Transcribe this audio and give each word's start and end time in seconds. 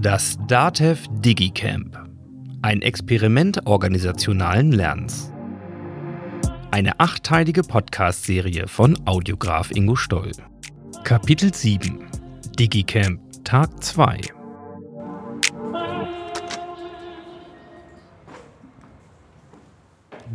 Das 0.00 0.38
DATEV 0.46 1.06
DigiCamp. 1.10 1.98
Ein 2.62 2.82
Experiment 2.82 3.66
organisationalen 3.66 4.70
Lernens. 4.70 5.32
Eine 6.70 7.00
achtteilige 7.00 7.62
Podcast-Serie 7.62 8.68
von 8.68 8.96
Audiograf 9.06 9.72
Ingo 9.72 9.96
Stoll. 9.96 10.30
Kapitel 11.02 11.52
7 11.52 11.98
DigiCamp 12.56 13.20
Tag 13.42 13.82
2 13.82 14.20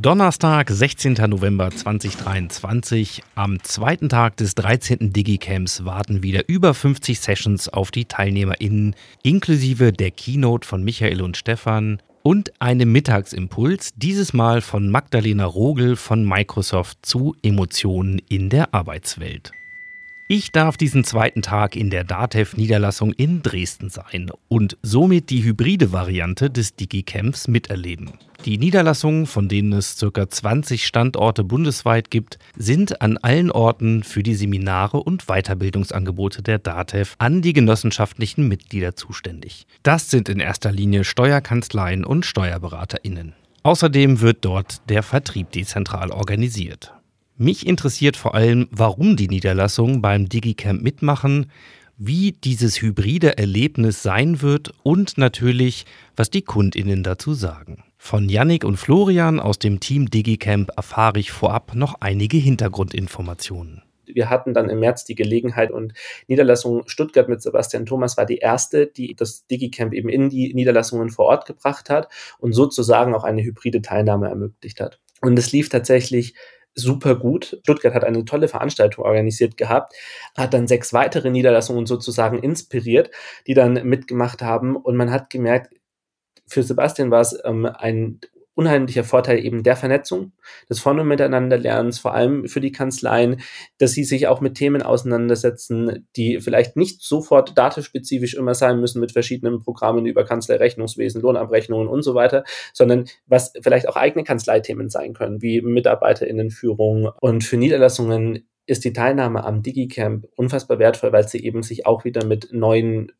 Donnerstag, 0.03 0.69
16. 0.69 1.13
November 1.29 1.71
2023. 1.71 3.23
Am 3.35 3.63
zweiten 3.63 4.09
Tag 4.09 4.35
des 4.35 4.53
13. 4.53 5.13
Digicamps 5.13 5.85
warten 5.85 6.21
wieder 6.21 6.49
über 6.49 6.73
50 6.73 7.21
Sessions 7.21 7.69
auf 7.69 7.89
die 7.89 8.03
TeilnehmerInnen, 8.03 8.97
inklusive 9.23 9.93
der 9.93 10.11
Keynote 10.11 10.67
von 10.67 10.83
Michael 10.83 11.21
und 11.21 11.37
Stefan 11.37 12.01
und 12.21 12.51
einem 12.59 12.91
Mittagsimpuls, 12.91 13.91
dieses 13.95 14.33
Mal 14.33 14.59
von 14.59 14.89
Magdalena 14.89 15.45
Rogel 15.45 15.95
von 15.95 16.27
Microsoft 16.27 16.97
zu 17.05 17.33
Emotionen 17.41 18.19
in 18.27 18.49
der 18.49 18.73
Arbeitswelt. 18.73 19.53
Ich 20.29 20.53
darf 20.53 20.77
diesen 20.77 21.03
zweiten 21.03 21.41
Tag 21.41 21.75
in 21.75 21.89
der 21.89 22.05
DATEV-Niederlassung 22.05 23.11
in 23.11 23.41
Dresden 23.41 23.89
sein 23.89 24.31
und 24.47 24.77
somit 24.81 25.29
die 25.29 25.43
hybride 25.43 25.91
Variante 25.91 26.49
des 26.49 26.75
Digicamps 26.75 27.49
miterleben. 27.49 28.13
Die 28.45 28.57
Niederlassungen, 28.57 29.25
von 29.25 29.49
denen 29.49 29.73
es 29.73 29.97
ca. 29.97 30.29
20 30.29 30.87
Standorte 30.87 31.43
bundesweit 31.43 32.09
gibt, 32.09 32.39
sind 32.55 33.01
an 33.01 33.17
allen 33.17 33.51
Orten 33.51 34.03
für 34.03 34.23
die 34.23 34.35
Seminare 34.35 35.03
und 35.03 35.25
Weiterbildungsangebote 35.27 36.41
der 36.41 36.59
DATEV 36.59 37.15
an 37.17 37.41
die 37.41 37.53
genossenschaftlichen 37.53 38.47
Mitglieder 38.47 38.95
zuständig. 38.95 39.67
Das 39.83 40.09
sind 40.09 40.29
in 40.29 40.39
erster 40.39 40.71
Linie 40.71 41.03
Steuerkanzleien 41.03 42.05
und 42.05 42.25
SteuerberaterInnen. 42.25 43.33
Außerdem 43.63 44.21
wird 44.21 44.45
dort 44.45 44.89
der 44.89 45.03
Vertrieb 45.03 45.51
dezentral 45.51 46.11
organisiert. 46.11 46.93
Mich 47.35 47.65
interessiert 47.65 48.15
vor 48.15 48.35
allem, 48.35 48.67
warum 48.71 49.15
die 49.15 49.27
Niederlassungen 49.27 50.01
beim 50.01 50.29
DigiCamp 50.29 50.81
mitmachen 50.81 51.47
wie 51.97 52.31
dieses 52.31 52.81
hybride 52.81 53.37
Erlebnis 53.37 54.03
sein 54.03 54.41
wird 54.41 54.73
und 54.83 55.17
natürlich, 55.17 55.85
was 56.15 56.29
die 56.29 56.41
Kundinnen 56.41 57.03
dazu 57.03 57.33
sagen. 57.33 57.83
Von 57.97 58.29
Yannick 58.29 58.65
und 58.65 58.77
Florian 58.77 59.39
aus 59.39 59.59
dem 59.59 59.79
Team 59.79 60.09
DigiCamp 60.09 60.71
erfahre 60.75 61.19
ich 61.19 61.31
vorab 61.31 61.75
noch 61.75 61.95
einige 62.01 62.37
Hintergrundinformationen. 62.37 63.83
Wir 64.05 64.29
hatten 64.29 64.53
dann 64.53 64.69
im 64.69 64.79
März 64.79 65.05
die 65.05 65.15
Gelegenheit 65.15 65.71
und 65.71 65.93
Niederlassung 66.27 66.83
Stuttgart 66.87 67.29
mit 67.29 67.41
Sebastian 67.41 67.85
Thomas 67.85 68.17
war 68.17 68.25
die 68.25 68.37
erste, 68.37 68.87
die 68.87 69.15
das 69.15 69.47
DigiCamp 69.47 69.93
eben 69.93 70.09
in 70.09 70.29
die 70.29 70.53
Niederlassungen 70.53 71.09
vor 71.09 71.25
Ort 71.25 71.45
gebracht 71.45 71.89
hat 71.89 72.09
und 72.39 72.51
sozusagen 72.51 73.15
auch 73.15 73.23
eine 73.23 73.43
hybride 73.43 73.81
Teilnahme 73.81 74.27
ermöglicht 74.27 74.81
hat. 74.81 74.99
Und 75.21 75.39
es 75.39 75.53
lief 75.53 75.69
tatsächlich 75.69 76.33
super 76.75 77.15
gut. 77.15 77.59
Stuttgart 77.63 77.93
hat 77.93 78.03
eine 78.03 78.25
tolle 78.25 78.47
Veranstaltung 78.47 79.05
organisiert 79.05 79.57
gehabt, 79.57 79.93
hat 80.35 80.53
dann 80.53 80.67
sechs 80.67 80.93
weitere 80.93 81.29
Niederlassungen 81.29 81.85
sozusagen 81.85 82.39
inspiriert, 82.39 83.11
die 83.47 83.53
dann 83.53 83.73
mitgemacht 83.87 84.41
haben 84.41 84.75
und 84.75 84.95
man 84.95 85.11
hat 85.11 85.29
gemerkt, 85.29 85.73
für 86.47 86.63
Sebastian 86.63 87.11
war 87.11 87.21
es 87.21 87.37
ähm, 87.45 87.65
ein 87.65 88.19
unheimlicher 88.55 89.03
Vorteil 89.03 89.43
eben 89.43 89.63
der 89.63 89.75
Vernetzung, 89.75 90.33
des 90.69 90.79
Von- 90.79 90.99
und 90.99 91.07
Miteinanderlernens, 91.07 91.99
vor 91.99 92.13
allem 92.13 92.47
für 92.47 92.61
die 92.61 92.71
Kanzleien, 92.71 93.41
dass 93.79 93.93
sie 93.93 94.03
sich 94.03 94.27
auch 94.27 94.41
mit 94.41 94.55
Themen 94.55 94.81
auseinandersetzen, 94.81 96.07
die 96.15 96.39
vielleicht 96.39 96.75
nicht 96.75 97.01
sofort 97.01 97.57
datenspezifisch 97.57 98.35
immer 98.35 98.53
sein 98.53 98.79
müssen 98.79 98.99
mit 98.99 99.11
verschiedenen 99.11 99.59
Programmen 99.59 100.05
über 100.05 100.23
Kanzleirechnungswesen, 100.25 101.21
Lohnabrechnungen 101.21 101.87
und 101.87 102.03
so 102.03 102.15
weiter, 102.15 102.43
sondern 102.73 103.05
was 103.25 103.53
vielleicht 103.61 103.89
auch 103.89 103.95
eigene 103.95 104.23
Kanzleithemen 104.23 104.89
sein 104.89 105.13
können, 105.13 105.41
wie 105.41 105.61
MitarbeiterInnenführung. 105.61 107.09
Und 107.19 107.43
für 107.43 107.57
Niederlassungen 107.57 108.47
ist 108.65 108.85
die 108.85 108.93
Teilnahme 108.93 109.43
am 109.43 109.61
DigiCamp 109.61 110.27
unfassbar 110.35 110.79
wertvoll, 110.79 111.11
weil 111.11 111.27
sie 111.27 111.43
eben 111.43 111.63
sich 111.63 111.85
auch 111.85 112.05
wieder 112.05 112.25
mit 112.25 112.49
neuen 112.51 113.11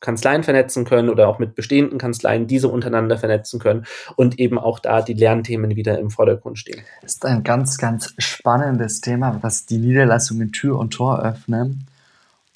Kanzleien 0.00 0.44
vernetzen 0.44 0.84
können 0.84 1.08
oder 1.08 1.28
auch 1.28 1.38
mit 1.38 1.54
bestehenden 1.54 1.98
Kanzleien 1.98 2.46
diese 2.46 2.68
untereinander 2.68 3.18
vernetzen 3.18 3.58
können 3.58 3.84
und 4.16 4.38
eben 4.38 4.58
auch 4.58 4.78
da 4.78 5.02
die 5.02 5.14
Lernthemen 5.14 5.74
wieder 5.76 5.98
im 5.98 6.10
Vordergrund 6.10 6.58
stehen. 6.58 6.82
Das 7.02 7.14
ist 7.14 7.26
ein 7.26 7.42
ganz, 7.42 7.78
ganz 7.78 8.14
spannendes 8.18 9.00
Thema, 9.00 9.38
was 9.42 9.66
die 9.66 9.78
Niederlassungen 9.78 10.52
Tür 10.52 10.78
und 10.78 10.90
Tor 10.90 11.20
öffnen 11.22 11.86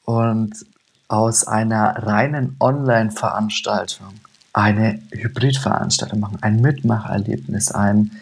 und 0.04 0.54
aus 1.09 1.47
einer 1.47 2.06
reinen 2.06 2.56
Online-Veranstaltung 2.60 4.14
eine 4.53 5.00
Hybridveranstaltung 5.12 6.20
machen, 6.20 6.38
ein 6.43 6.60
Mitmacherlebnis, 6.60 7.72
ein 7.72 8.12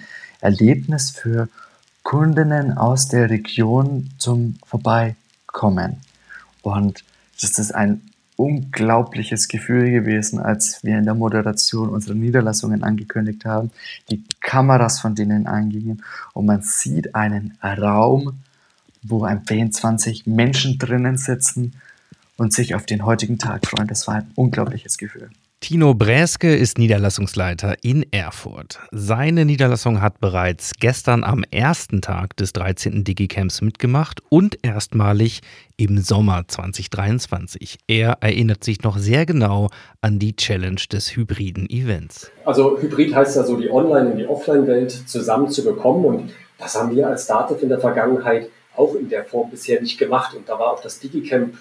Erlebnis 0.41 1.11
für 1.11 1.49
Kundinnen 2.03 2.79
aus 2.79 3.09
der 3.09 3.31
Region 3.31 4.11
zum 4.19 4.57
Vorbeikommen. 4.65 6.01
Und 6.63 7.05
das 7.41 7.59
ist 7.59 7.75
ein 7.75 8.10
unglaubliches 8.41 9.49
Gefühl 9.49 9.91
gewesen, 9.91 10.39
als 10.39 10.83
wir 10.83 10.97
in 10.97 11.05
der 11.05 11.15
Moderation 11.15 11.91
unsere 11.91 12.15
Niederlassungen 12.15 12.83
angekündigt 12.83 13.45
haben, 13.45 13.71
die 14.11 14.25
Kameras 14.41 14.99
von 14.99 15.15
denen 15.15 15.47
angingen 15.47 16.03
und 16.33 16.47
man 16.47 16.63
sieht 16.63 17.15
einen 17.15 17.59
Raum, 17.63 18.41
wo 19.03 19.25
ein 19.25 19.45
20 19.45 20.27
Menschen 20.27 20.79
drinnen 20.79 21.19
sitzen 21.19 21.75
und 22.39 22.55
sich 22.55 22.75
auf 22.75 22.87
den 22.87 23.05
heutigen 23.05 23.39
Tag 23.39 23.67
freuen. 23.67 23.89
Das 23.89 24.07
war 24.09 24.15
ein 24.15 24.31
unglaubliches 24.35 24.97
Gefühl. 24.97 25.29
Tino 25.63 25.93
Bräske 25.93 26.57
ist 26.57 26.79
Niederlassungsleiter 26.79 27.77
in 27.83 28.11
Erfurt. 28.13 28.79
Seine 28.93 29.45
Niederlassung 29.45 30.01
hat 30.01 30.19
bereits 30.19 30.73
gestern 30.81 31.23
am 31.23 31.45
ersten 31.51 32.01
Tag 32.01 32.35
des 32.39 32.55
13. 32.55 33.05
Digicamps 33.05 33.61
mitgemacht 33.61 34.23
und 34.31 34.59
erstmalig 34.63 35.43
im 35.77 35.99
Sommer 35.99 36.45
2023. 36.49 37.77
Er 37.87 38.17
erinnert 38.23 38.65
sich 38.65 38.83
noch 38.83 38.97
sehr 38.97 39.27
genau 39.27 39.69
an 40.01 40.19
die 40.19 40.35
Challenge 40.35 40.81
des 40.91 41.15
hybriden 41.15 41.69
Events. 41.69 42.31
Also 42.47 42.81
Hybrid 42.81 43.15
heißt 43.15 43.37
ja 43.37 43.45
so, 43.45 43.61
die 43.61 43.71
Online- 43.71 44.13
und 44.13 44.17
die 44.17 44.27
Offline-Welt 44.27 44.91
zusammenzubekommen 44.91 46.07
und 46.07 46.31
das 46.57 46.75
haben 46.75 46.97
wir 46.97 47.07
als 47.07 47.27
Dativ 47.27 47.63
in 47.63 47.69
der 47.69 47.81
Vergangenheit 47.81 48.49
auch 48.75 48.95
in 48.95 49.11
der 49.11 49.25
Form 49.25 49.51
bisher 49.51 49.83
nicht 49.83 49.99
gemacht 49.99 50.35
und 50.35 50.49
da 50.49 50.59
war 50.59 50.73
auch 50.73 50.83
das 50.83 51.01
Digicamp, 51.01 51.55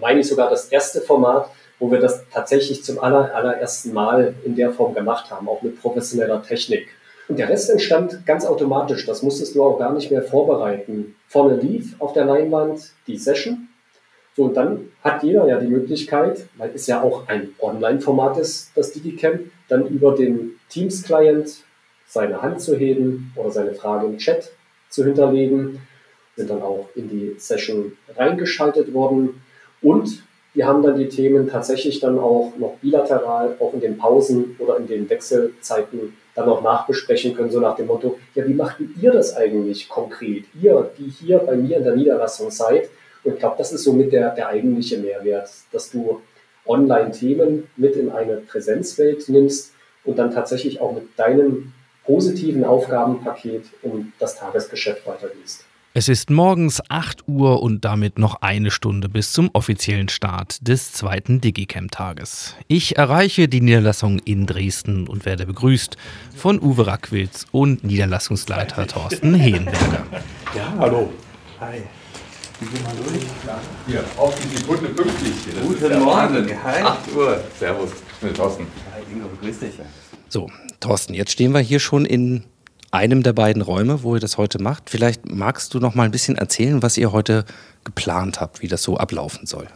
meine 0.00 0.20
ich 0.20 0.28
sogar 0.28 0.48
das 0.48 0.68
erste 0.68 1.02
Format, 1.02 1.50
wo 1.82 1.90
wir 1.90 1.98
das 1.98 2.24
tatsächlich 2.32 2.84
zum 2.84 3.00
aller, 3.00 3.34
allerersten 3.34 3.92
Mal 3.92 4.34
in 4.44 4.54
der 4.54 4.70
Form 4.70 4.94
gemacht 4.94 5.32
haben, 5.32 5.48
auch 5.48 5.62
mit 5.62 5.80
professioneller 5.80 6.40
Technik. 6.40 6.86
Und 7.26 7.40
der 7.40 7.48
Rest 7.48 7.70
entstand 7.70 8.24
ganz 8.24 8.46
automatisch. 8.46 9.04
Das 9.04 9.22
musstest 9.22 9.56
du 9.56 9.64
auch 9.64 9.80
gar 9.80 9.92
nicht 9.92 10.08
mehr 10.08 10.22
vorbereiten. 10.22 11.16
Vorne 11.26 11.56
lief 11.56 12.00
auf 12.00 12.12
der 12.12 12.24
Leinwand 12.24 12.92
die 13.08 13.18
Session. 13.18 13.66
So, 14.36 14.44
und 14.44 14.56
dann 14.56 14.90
hat 15.02 15.24
jeder 15.24 15.48
ja 15.48 15.58
die 15.58 15.66
Möglichkeit, 15.66 16.46
weil 16.56 16.70
es 16.72 16.86
ja 16.86 17.02
auch 17.02 17.26
ein 17.26 17.48
Online-Format 17.58 18.38
ist, 18.38 18.70
das 18.76 18.92
DigiCamp, 18.92 19.50
dann 19.68 19.88
über 19.88 20.14
den 20.14 20.60
Teams-Client 20.68 21.64
seine 22.06 22.42
Hand 22.42 22.60
zu 22.60 22.76
heben 22.76 23.32
oder 23.34 23.50
seine 23.50 23.74
Frage 23.74 24.06
im 24.06 24.18
Chat 24.18 24.52
zu 24.88 25.04
hinterlegen. 25.04 25.80
Sind 26.36 26.48
dann 26.48 26.62
auch 26.62 26.90
in 26.94 27.08
die 27.08 27.34
Session 27.38 27.96
reingeschaltet 28.16 28.94
worden. 28.94 29.42
Und 29.82 30.22
wir 30.54 30.66
haben 30.66 30.82
dann 30.82 30.98
die 30.98 31.08
Themen 31.08 31.48
tatsächlich 31.48 32.00
dann 32.00 32.18
auch 32.18 32.52
noch 32.58 32.74
bilateral, 32.82 33.56
auch 33.58 33.72
in 33.72 33.80
den 33.80 33.96
Pausen 33.96 34.56
oder 34.58 34.76
in 34.76 34.86
den 34.86 35.08
Wechselzeiten 35.08 36.16
dann 36.34 36.48
auch 36.48 36.62
nachbesprechen 36.62 37.34
können, 37.34 37.50
so 37.50 37.60
nach 37.60 37.76
dem 37.76 37.86
Motto, 37.86 38.18
ja, 38.34 38.46
wie 38.46 38.54
macht 38.54 38.76
ihr 39.00 39.12
das 39.12 39.36
eigentlich 39.36 39.88
konkret? 39.88 40.44
Ihr, 40.60 40.90
die 40.98 41.10
hier 41.10 41.38
bei 41.38 41.56
mir 41.56 41.78
in 41.78 41.84
der 41.84 41.96
Niederlassung 41.96 42.50
seid. 42.50 42.88
Und 43.24 43.34
ich 43.34 43.38
glaube, 43.38 43.56
das 43.58 43.72
ist 43.72 43.84
somit 43.84 44.12
der, 44.12 44.34
der 44.34 44.48
eigentliche 44.48 44.98
Mehrwert, 44.98 45.50
dass 45.72 45.90
du 45.90 46.20
Online-Themen 46.66 47.68
mit 47.76 47.96
in 47.96 48.10
eine 48.10 48.36
Präsenzwelt 48.36 49.28
nimmst 49.28 49.72
und 50.04 50.18
dann 50.18 50.32
tatsächlich 50.32 50.80
auch 50.80 50.92
mit 50.94 51.04
deinem 51.16 51.72
positiven 52.04 52.64
Aufgabenpaket 52.64 53.64
um 53.82 54.12
das 54.18 54.36
Tagesgeschäft 54.36 55.06
weitergehst. 55.06 55.64
Es 55.94 56.08
ist 56.08 56.30
morgens 56.30 56.80
8 56.88 57.28
Uhr 57.28 57.62
und 57.62 57.84
damit 57.84 58.18
noch 58.18 58.40
eine 58.40 58.70
Stunde 58.70 59.10
bis 59.10 59.32
zum 59.32 59.50
offiziellen 59.52 60.08
Start 60.08 60.66
des 60.66 60.92
zweiten 60.92 61.42
Digicamp-Tages. 61.42 62.54
Ich 62.66 62.96
erreiche 62.96 63.46
die 63.46 63.60
Niederlassung 63.60 64.18
in 64.20 64.46
Dresden 64.46 65.06
und 65.06 65.26
werde 65.26 65.44
begrüßt 65.44 65.98
von 66.34 66.58
Uwe 66.62 66.86
Rackwitz 66.86 67.44
und 67.52 67.84
Niederlassungsleiter 67.84 68.86
Thorsten 68.86 69.34
Hehenberger. 69.34 70.06
Ja, 70.56 70.72
hallo. 70.78 71.12
Hi. 71.60 71.82
Wie 72.60 72.66
gehen 72.68 72.86
wir 72.86 73.12
durch? 73.12 73.26
Hier, 73.86 74.04
auf 74.16 74.34
die 74.40 74.56
Sekunde 74.56 74.88
pünktlich. 74.88 75.34
Das 75.54 75.62
Guten 75.62 76.02
Morgen. 76.02 76.64
Hi. 76.64 76.82
8 76.84 77.14
Uhr. 77.14 77.44
Servus. 77.58 77.90
Ich 78.14 78.26
bin 78.26 78.32
Thorsten. 78.32 78.66
Hi, 78.94 79.02
Ingo, 79.12 79.28
grüß 79.42 79.58
dich. 79.58 79.74
So, 80.30 80.48
Thorsten, 80.80 81.12
jetzt 81.12 81.32
stehen 81.32 81.52
wir 81.52 81.60
hier 81.60 81.80
schon 81.80 82.06
in 82.06 82.44
einem 82.92 83.22
der 83.22 83.32
beiden 83.32 83.62
Räume, 83.62 84.02
wo 84.02 84.14
ihr 84.14 84.20
das 84.20 84.38
heute 84.38 84.62
macht. 84.62 84.90
Vielleicht 84.90 85.28
magst 85.28 85.74
du 85.74 85.80
noch 85.80 85.94
mal 85.94 86.04
ein 86.04 86.10
bisschen 86.12 86.36
erzählen, 86.36 86.82
was 86.82 86.96
ihr 86.96 87.10
heute 87.10 87.44
geplant 87.84 88.40
habt, 88.40 88.62
wie 88.62 88.68
das 88.68 88.82
so 88.82 88.96
ablaufen 88.98 89.46
soll. 89.46 89.66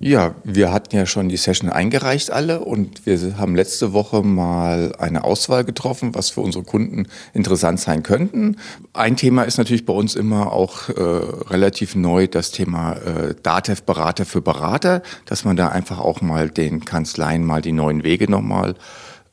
Ja, 0.00 0.34
wir 0.42 0.72
hatten 0.72 0.96
ja 0.96 1.06
schon 1.06 1.28
die 1.28 1.36
Session 1.36 1.70
eingereicht 1.70 2.30
alle 2.30 2.60
und 2.60 3.06
wir 3.06 3.38
haben 3.38 3.54
letzte 3.54 3.92
Woche 3.92 4.22
mal 4.22 4.94
eine 4.98 5.24
Auswahl 5.24 5.64
getroffen, 5.64 6.14
was 6.14 6.30
für 6.30 6.40
unsere 6.40 6.64
Kunden 6.64 7.06
interessant 7.32 7.78
sein 7.78 8.02
könnten. 8.02 8.56
Ein 8.92 9.16
Thema 9.16 9.44
ist 9.44 9.56
natürlich 9.56 9.86
bei 9.86 9.92
uns 9.92 10.16
immer 10.16 10.52
auch 10.52 10.88
äh, 10.88 11.00
relativ 11.00 11.94
neu 11.94 12.26
das 12.26 12.50
Thema 12.50 12.94
äh, 12.94 13.34
DATEV 13.42 13.82
Berater 13.84 14.24
für 14.24 14.42
Berater, 14.42 15.02
dass 15.26 15.44
man 15.44 15.56
da 15.56 15.68
einfach 15.68 16.00
auch 16.00 16.20
mal 16.20 16.50
den 16.50 16.84
Kanzleien 16.84 17.44
mal 17.44 17.62
die 17.62 17.72
neuen 17.72 18.02
Wege 18.02 18.30
nochmal 18.30 18.74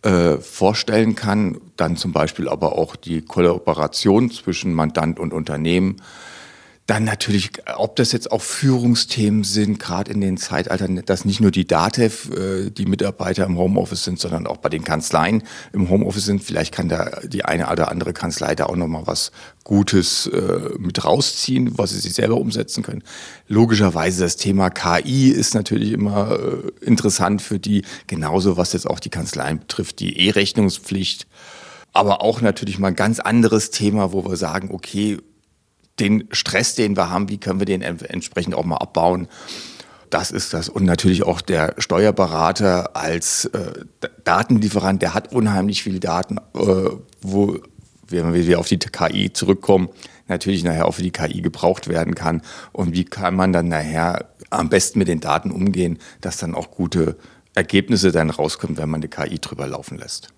äh, 0.06 0.38
vorstellen 0.38 1.16
kann. 1.16 1.60
Dann 1.78 1.98
zum 1.98 2.14
Beispiel 2.14 2.48
aber 2.48 2.78
auch 2.78 2.96
die 2.96 3.22
Kollaboration 3.22 4.30
zwischen 4.30 4.74
Mandant 4.74 5.20
und 5.20 5.34
Unternehmen 5.34 5.98
dann 6.88 7.04
natürlich, 7.04 7.52
ob 7.78 7.96
das 7.96 8.12
jetzt 8.12 8.32
auch 8.32 8.44
Führungsthemen 8.44 9.44
sind, 9.44 9.80
gerade 9.80 10.12
in 10.12 10.22
den 10.22 10.38
Zeitaltern, 10.38 11.02
dass 11.04 11.26
nicht 11.26 11.42
nur 11.42 11.50
die 11.50 11.66
DATEV, 11.66 12.30
äh, 12.30 12.70
die 12.70 12.86
Mitarbeiter 12.86 13.46
im 13.46 13.58
Homeoffice 13.58 14.04
sind, 14.04 14.20
sondern 14.20 14.46
auch 14.46 14.58
bei 14.58 14.70
den 14.70 14.84
Kanzleien 14.84 15.42
im 15.74 15.90
Homeoffice 15.90 16.26
sind. 16.26 16.44
Vielleicht 16.44 16.72
kann 16.72 16.88
da 16.88 17.22
die 17.24 17.44
eine 17.44 17.72
oder 17.72 17.90
andere 17.90 18.14
Kanzlei 18.14 18.54
da 18.54 18.68
auch 18.68 18.76
nochmal 18.76 19.08
was 19.08 19.32
Gutes 19.64 20.28
äh, 20.28 20.78
mit 20.78 21.04
rausziehen, 21.04 21.76
was 21.76 21.90
sie 21.90 22.00
sich 22.00 22.14
selber 22.14 22.38
umsetzen 22.38 22.84
können. 22.84 23.04
Logischerweise 23.48 24.22
das 24.22 24.38
Thema 24.38 24.70
KI 24.70 25.30
ist 25.30 25.56
natürlich 25.56 25.92
immer 25.92 26.38
äh, 26.38 26.86
interessant 26.86 27.42
für 27.42 27.58
die, 27.58 27.84
genauso 28.06 28.58
was 28.58 28.74
jetzt 28.74 28.88
auch 28.88 29.00
die 29.00 29.10
Kanzleien 29.10 29.58
betrifft, 29.58 30.00
die 30.00 30.28
E-Rechnungspflicht. 30.28 31.26
Aber 31.94 32.22
auch 32.22 32.42
natürlich 32.42 32.78
mal 32.78 32.90
ein 32.90 32.96
ganz 32.96 33.20
anderes 33.20 33.72
Thema, 33.72 34.14
wo 34.14 34.24
wir 34.24 34.36
sagen, 34.36 34.70
okay, 34.72 35.18
den 36.00 36.28
Stress, 36.32 36.76
den 36.76 36.98
wir 36.98 37.10
haben, 37.10 37.30
wie 37.30 37.38
können 37.38 37.60
wir 37.60 37.66
den 37.66 37.82
entsprechend 37.82 38.56
auch 38.56 38.66
mal 38.66 38.78
abbauen. 38.78 39.28
Das 40.10 40.32
ist 40.32 40.54
das. 40.54 40.70
Und 40.70 40.86
natürlich 40.86 41.24
auch 41.24 41.42
der 41.42 41.76
Steuerberater 41.78 42.96
als 42.96 43.46
äh, 43.46 43.86
Datenlieferant, 44.24 45.02
der 45.02 45.14
hat 45.14 45.34
unheimlich 45.34 45.84
viele 45.84 46.00
Daten, 46.00 46.38
äh, 46.38 46.90
wo, 47.22 47.60
wenn 48.08 48.34
wir 48.34 48.60
auf 48.60 48.68
die 48.68 48.78
KI 48.78 49.34
zurückkommen, 49.34 49.90
natürlich 50.28 50.64
nachher 50.64 50.88
auch 50.88 50.94
für 50.94 51.04
die 51.04 51.12
KI 51.12 51.42
gebraucht 51.42 51.88
werden 51.88 52.16
kann. 52.16 52.42
Und 52.72 52.94
wie 52.94 53.06
kann 53.06 53.36
man 53.36 53.52
dann 53.52 53.68
nachher 53.68 54.30
am 54.50 54.70
besten 54.70 55.00
mit 55.00 55.08
den 55.08 55.20
Daten 55.20 55.52
umgehen, 55.52 56.00
dass 56.22 56.38
dann 56.38 56.56
auch 56.56 56.72
gute 56.72 57.18
Ergebnisse 57.56 58.12
dann 58.12 58.30
rauskommen, 58.30 58.78
wenn 58.78 58.90
man 58.90 59.02
eine 59.02 59.10
KI 59.10 59.40
drüber 59.40 59.68
laufen 59.68 59.98
lässt. 59.98 60.30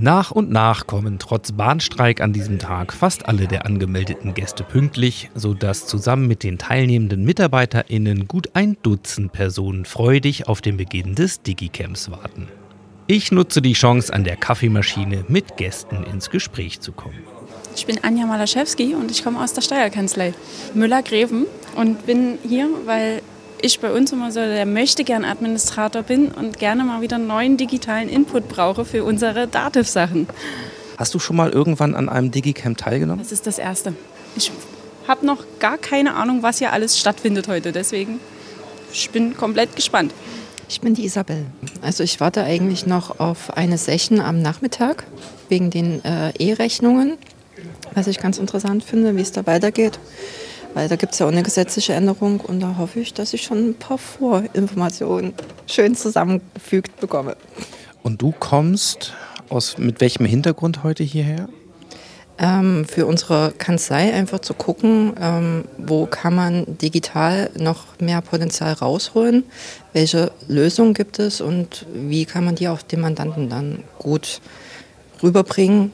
Nach 0.00 0.30
und 0.30 0.52
nach 0.52 0.86
kommen 0.86 1.18
trotz 1.18 1.50
Bahnstreik 1.50 2.20
an 2.20 2.32
diesem 2.32 2.60
Tag 2.60 2.92
fast 2.92 3.26
alle 3.26 3.48
der 3.48 3.66
angemeldeten 3.66 4.32
Gäste 4.32 4.62
pünktlich, 4.62 5.28
sodass 5.34 5.88
zusammen 5.88 6.28
mit 6.28 6.44
den 6.44 6.56
teilnehmenden 6.56 7.24
MitarbeiterInnen 7.24 8.28
gut 8.28 8.50
ein 8.54 8.76
Dutzend 8.84 9.32
Personen 9.32 9.84
freudig 9.84 10.46
auf 10.46 10.60
den 10.60 10.76
Beginn 10.76 11.16
des 11.16 11.42
Digicamps 11.42 12.12
warten. 12.12 12.46
Ich 13.08 13.32
nutze 13.32 13.60
die 13.60 13.72
Chance, 13.72 14.14
an 14.14 14.22
der 14.22 14.36
Kaffeemaschine 14.36 15.24
mit 15.26 15.56
Gästen 15.56 16.04
ins 16.04 16.30
Gespräch 16.30 16.78
zu 16.78 16.92
kommen. 16.92 17.18
Ich 17.74 17.84
bin 17.84 17.98
Anja 18.04 18.24
Malaschewski 18.24 18.94
und 18.94 19.10
ich 19.10 19.24
komme 19.24 19.42
aus 19.42 19.52
der 19.52 19.62
Steuerkanzlei 19.62 20.32
Müller-Greven 20.74 21.46
und 21.74 22.06
bin 22.06 22.38
hier, 22.46 22.68
weil 22.84 23.20
ich 23.62 23.80
bei 23.80 23.92
uns 23.92 24.12
immer 24.12 24.32
so 24.32 24.40
der 24.40 24.66
möchte 24.66 25.04
gern 25.04 25.24
Administrator 25.24 26.02
bin 26.02 26.28
und 26.28 26.58
gerne 26.58 26.84
mal 26.84 27.00
wieder 27.00 27.18
neuen 27.18 27.56
digitalen 27.56 28.08
Input 28.08 28.48
brauche 28.48 28.84
für 28.84 29.04
unsere 29.04 29.48
Dativ-Sachen. 29.48 30.28
Hast 30.96 31.14
du 31.14 31.18
schon 31.18 31.36
mal 31.36 31.50
irgendwann 31.50 31.94
an 31.94 32.08
einem 32.08 32.30
Digicamp 32.30 32.78
teilgenommen? 32.78 33.22
Das 33.22 33.32
ist 33.32 33.46
das 33.46 33.58
erste. 33.58 33.94
Ich 34.36 34.50
habe 35.06 35.24
noch 35.24 35.44
gar 35.58 35.78
keine 35.78 36.14
Ahnung, 36.14 36.42
was 36.42 36.58
hier 36.58 36.72
alles 36.72 36.98
stattfindet 36.98 37.48
heute. 37.48 37.72
Deswegen 37.72 38.20
ich 38.92 39.10
bin 39.10 39.36
komplett 39.36 39.76
gespannt. 39.76 40.12
Ich 40.68 40.80
bin 40.80 40.94
die 40.94 41.04
Isabel. 41.04 41.46
Also 41.82 42.02
ich 42.04 42.20
warte 42.20 42.42
eigentlich 42.44 42.86
noch 42.86 43.20
auf 43.20 43.56
eine 43.56 43.78
Session 43.78 44.20
am 44.20 44.42
Nachmittag 44.42 45.04
wegen 45.48 45.70
den 45.70 46.04
äh, 46.04 46.30
E-Rechnungen, 46.38 47.16
was 47.94 48.06
ich 48.06 48.18
ganz 48.18 48.38
interessant 48.38 48.84
finde, 48.84 49.16
wie 49.16 49.22
es 49.22 49.32
da 49.32 49.46
weitergeht. 49.46 49.98
Weil 50.78 50.88
da 50.88 50.94
gibt 50.94 51.12
es 51.12 51.18
ja 51.18 51.26
auch 51.26 51.32
eine 51.32 51.42
gesetzliche 51.42 51.94
Änderung 51.94 52.38
und 52.38 52.60
da 52.60 52.76
hoffe 52.78 53.00
ich, 53.00 53.12
dass 53.12 53.34
ich 53.34 53.42
schon 53.42 53.70
ein 53.70 53.74
paar 53.74 53.98
Vorinformationen 53.98 55.34
schön 55.66 55.96
zusammengefügt 55.96 57.00
bekomme. 57.00 57.36
Und 58.04 58.22
du 58.22 58.32
kommst 58.38 59.12
aus 59.48 59.76
mit 59.76 60.00
welchem 60.00 60.24
Hintergrund 60.24 60.84
heute 60.84 61.02
hierher? 61.02 61.48
Ähm, 62.38 62.84
für 62.84 63.06
unsere 63.06 63.54
Kanzlei 63.58 64.14
einfach 64.14 64.38
zu 64.38 64.54
gucken, 64.54 65.14
ähm, 65.20 65.64
wo 65.78 66.06
kann 66.06 66.36
man 66.36 66.78
digital 66.78 67.50
noch 67.58 67.98
mehr 67.98 68.20
Potenzial 68.20 68.74
rausholen, 68.74 69.42
welche 69.92 70.30
Lösungen 70.46 70.94
gibt 70.94 71.18
es 71.18 71.40
und 71.40 71.86
wie 71.92 72.24
kann 72.24 72.44
man 72.44 72.54
die 72.54 72.68
auch 72.68 72.82
dem 72.82 73.00
Mandanten 73.00 73.48
dann 73.48 73.82
gut 73.98 74.40
rüberbringen. 75.24 75.90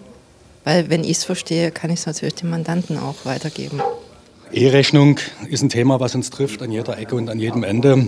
Weil 0.65 0.91
wenn 0.91 1.05
ich 1.05 1.13
es 1.13 1.25
verstehe, 1.25 1.71
kann 1.71 1.89
ich 1.89 2.01
es 2.01 2.07
natürlich 2.07 2.35
dem 2.35 2.51
Mandanten 2.51 2.99
auch 2.99 3.25
weitergeben. 3.25 3.81
E-Rechnung 4.55 5.19
ist 5.49 5.63
ein 5.63 5.69
Thema, 5.69 5.99
was 5.99 6.15
uns 6.15 6.31
trifft 6.31 6.63
an 6.63 6.71
jeder 6.71 6.97
Ecke 6.97 7.17
und 7.17 7.29
an 7.29 7.41
jedem 7.41 7.65
Ende. 7.65 8.07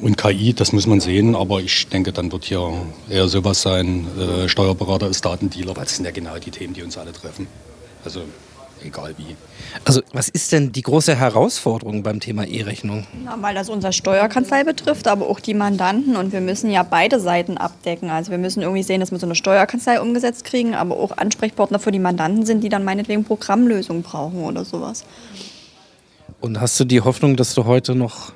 Und 0.00 0.18
KI, 0.18 0.54
das 0.54 0.72
muss 0.72 0.88
man 0.88 0.98
sehen, 0.98 1.36
aber 1.36 1.60
ich 1.60 1.86
denke, 1.88 2.12
dann 2.12 2.32
wird 2.32 2.44
hier 2.44 2.72
eher 3.08 3.28
sowas 3.28 3.62
sein, 3.62 4.06
äh, 4.18 4.48
Steuerberater 4.48 5.06
als 5.06 5.20
Datendealer, 5.20 5.76
weil 5.76 5.84
das 5.84 5.94
sind 5.96 6.04
ja 6.04 6.10
genau 6.10 6.36
die 6.38 6.50
Themen, 6.50 6.74
die 6.74 6.82
uns 6.82 6.98
alle 6.98 7.12
treffen. 7.12 7.46
Also 8.04 8.22
egal 8.84 9.14
wie. 9.16 9.36
Also 9.84 10.02
was 10.12 10.28
ist 10.28 10.52
denn 10.52 10.72
die 10.72 10.82
große 10.82 11.14
Herausforderung 11.14 12.02
beim 12.02 12.20
Thema 12.20 12.44
E-Rechnung? 12.44 13.06
weil 13.40 13.54
das 13.54 13.68
unser 13.68 13.92
Steuerkanzlei 13.92 14.64
betrifft, 14.64 15.06
aber 15.06 15.28
auch 15.28 15.40
die 15.40 15.54
Mandanten 15.54 16.16
und 16.16 16.32
wir 16.32 16.40
müssen 16.40 16.70
ja 16.70 16.82
beide 16.82 17.20
Seiten 17.20 17.56
abdecken. 17.56 18.10
Also 18.10 18.30
wir 18.30 18.38
müssen 18.38 18.62
irgendwie 18.62 18.82
sehen, 18.82 19.00
dass 19.00 19.10
wir 19.10 19.18
so 19.18 19.26
eine 19.26 19.34
Steuerkanzlei 19.34 20.00
umgesetzt 20.00 20.44
kriegen, 20.44 20.74
aber 20.74 20.96
auch 20.96 21.16
Ansprechpartner 21.16 21.78
für 21.78 21.92
die 21.92 21.98
Mandanten 21.98 22.44
sind, 22.46 22.62
die 22.64 22.68
dann 22.68 22.84
meinetwegen 22.84 23.24
Programmlösungen 23.24 24.02
brauchen 24.02 24.44
oder 24.44 24.64
sowas. 24.64 25.04
Und 26.40 26.60
hast 26.60 26.78
du 26.78 26.84
die 26.84 27.00
Hoffnung, 27.00 27.36
dass 27.36 27.54
du 27.54 27.64
heute 27.64 27.94
noch 27.94 28.32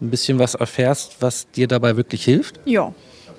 ein 0.00 0.10
bisschen 0.10 0.38
was 0.38 0.54
erfährst, 0.54 1.16
was 1.20 1.50
dir 1.50 1.68
dabei 1.68 1.96
wirklich 1.96 2.24
hilft? 2.24 2.60
Ja, 2.64 2.92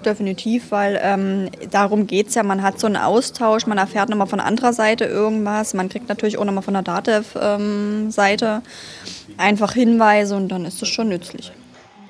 definitiv, 0.06 0.72
weil 0.72 1.00
ähm, 1.02 1.50
darum 1.70 2.08
geht 2.08 2.28
es 2.28 2.36
ja. 2.36 2.44
Man 2.44 2.62
hat 2.62 2.80
so 2.80 2.88
einen 2.88 2.98
Austausch, 2.98 3.68
man 3.68 3.78
erfährt 3.78 4.10
nochmal 4.10 4.28
von 4.28 4.40
anderer 4.40 4.74
Seite 4.74 5.06
irgendwas, 5.06 5.74
man 5.74 5.90
kriegt 5.90 6.10
natürlich 6.10 6.38
auch 6.38 6.46
nochmal 6.46 6.64
von 6.64 6.74
der 6.74 6.84
DATEV-Seite 6.84 8.46
ähm, 8.46 9.38
einfach 9.38 9.74
Hinweise 9.74 10.36
und 10.36 10.50
dann 10.50 10.66
ist 10.66 10.82
es 10.82 10.90
schon 10.90 11.10
nützlich. 11.10 11.52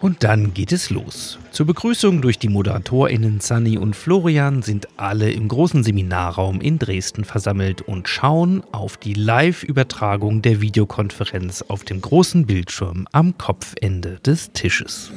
Und 0.01 0.23
dann 0.23 0.55
geht 0.55 0.71
es 0.71 0.89
los. 0.89 1.37
Zur 1.51 1.67
Begrüßung 1.67 2.23
durch 2.23 2.39
die 2.39 2.49
ModeratorInnen 2.49 3.39
Sunny 3.39 3.77
und 3.77 3.95
Florian 3.95 4.63
sind 4.63 4.87
alle 4.97 5.31
im 5.31 5.47
großen 5.47 5.83
Seminarraum 5.83 6.59
in 6.59 6.79
Dresden 6.79 7.23
versammelt 7.23 7.83
und 7.83 8.09
schauen 8.09 8.63
auf 8.71 8.97
die 8.97 9.13
Live-Übertragung 9.13 10.41
der 10.41 10.59
Videokonferenz 10.59 11.63
auf 11.67 11.83
dem 11.83 12.01
großen 12.01 12.47
Bildschirm 12.47 13.07
am 13.11 13.37
Kopfende 13.37 14.19
des 14.25 14.51
Tisches. 14.53 15.11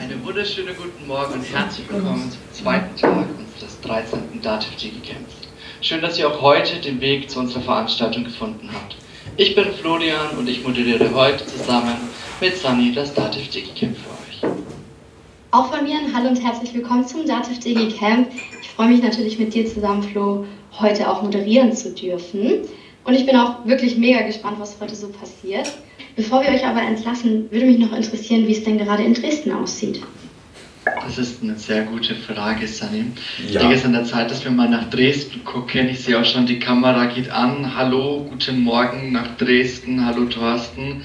Einen 0.00 0.24
wunderschönen 0.24 0.76
guten 0.76 1.08
Morgen 1.08 1.32
und 1.32 1.52
herzlich 1.52 1.90
willkommen 1.90 2.30
zum 2.30 2.64
zweiten 2.64 2.96
Tag 2.96 3.26
unseres 3.36 3.80
13. 3.80 4.20
Dativ 4.40 5.02
Camps. 5.02 5.34
Schön, 5.80 6.00
dass 6.00 6.16
ihr 6.16 6.28
auch 6.28 6.40
heute 6.40 6.80
den 6.80 7.00
Weg 7.00 7.28
zu 7.28 7.40
unserer 7.40 7.62
Veranstaltung 7.62 8.22
gefunden 8.22 8.70
habt. 8.72 8.94
Ich 9.36 9.56
bin 9.56 9.72
Florian 9.72 10.38
und 10.38 10.48
ich 10.48 10.62
moderiere 10.62 11.12
heute 11.12 11.44
zusammen 11.44 11.96
mit 12.40 12.56
Sunny 12.56 12.92
das 12.94 13.12
Dativ 13.14 13.50
Camp 13.74 13.96
für. 13.96 14.27
Auch 15.50 15.72
von 15.72 15.82
mir 15.82 15.94
ein 15.94 16.14
Hallo 16.14 16.28
und 16.28 16.44
herzlich 16.44 16.74
willkommen 16.74 17.06
zum 17.06 17.24
Dativ 17.24 17.58
Digi 17.60 17.88
Camp. 17.88 18.28
Ich 18.60 18.68
freue 18.68 18.88
mich 18.88 19.02
natürlich 19.02 19.38
mit 19.38 19.54
dir 19.54 19.64
zusammen, 19.64 20.02
Flo, 20.02 20.44
heute 20.78 21.08
auch 21.08 21.22
moderieren 21.22 21.72
zu 21.72 21.94
dürfen. 21.94 22.64
Und 23.04 23.14
ich 23.14 23.24
bin 23.24 23.34
auch 23.34 23.64
wirklich 23.64 23.96
mega 23.96 24.20
gespannt, 24.26 24.56
was 24.60 24.76
heute 24.78 24.94
so 24.94 25.08
passiert. 25.08 25.72
Bevor 26.16 26.42
wir 26.42 26.50
euch 26.50 26.66
aber 26.66 26.82
entlassen, 26.82 27.50
würde 27.50 27.64
mich 27.64 27.78
noch 27.78 27.96
interessieren, 27.96 28.46
wie 28.46 28.52
es 28.52 28.62
denn 28.62 28.76
gerade 28.76 29.04
in 29.04 29.14
Dresden 29.14 29.52
aussieht. 29.52 30.02
Das 30.84 31.16
ist 31.16 31.42
eine 31.42 31.56
sehr 31.56 31.84
gute 31.84 32.14
Frage, 32.14 32.68
Sunny. 32.68 33.04
Ja. 33.38 33.44
Ich 33.46 33.56
denke, 33.56 33.72
es 33.72 33.80
ist 33.80 33.86
an 33.86 33.92
der 33.94 34.04
Zeit, 34.04 34.30
dass 34.30 34.44
wir 34.44 34.50
mal 34.50 34.68
nach 34.68 34.90
Dresden 34.90 35.44
gucken. 35.44 35.88
Ich 35.88 36.00
sehe 36.00 36.20
auch 36.20 36.26
schon, 36.26 36.44
die 36.44 36.58
Kamera 36.58 37.06
geht 37.06 37.30
an. 37.30 37.74
Hallo, 37.74 38.26
guten 38.28 38.60
Morgen 38.60 39.12
nach 39.12 39.38
Dresden. 39.38 40.04
Hallo, 40.04 40.26
Thorsten. 40.26 41.04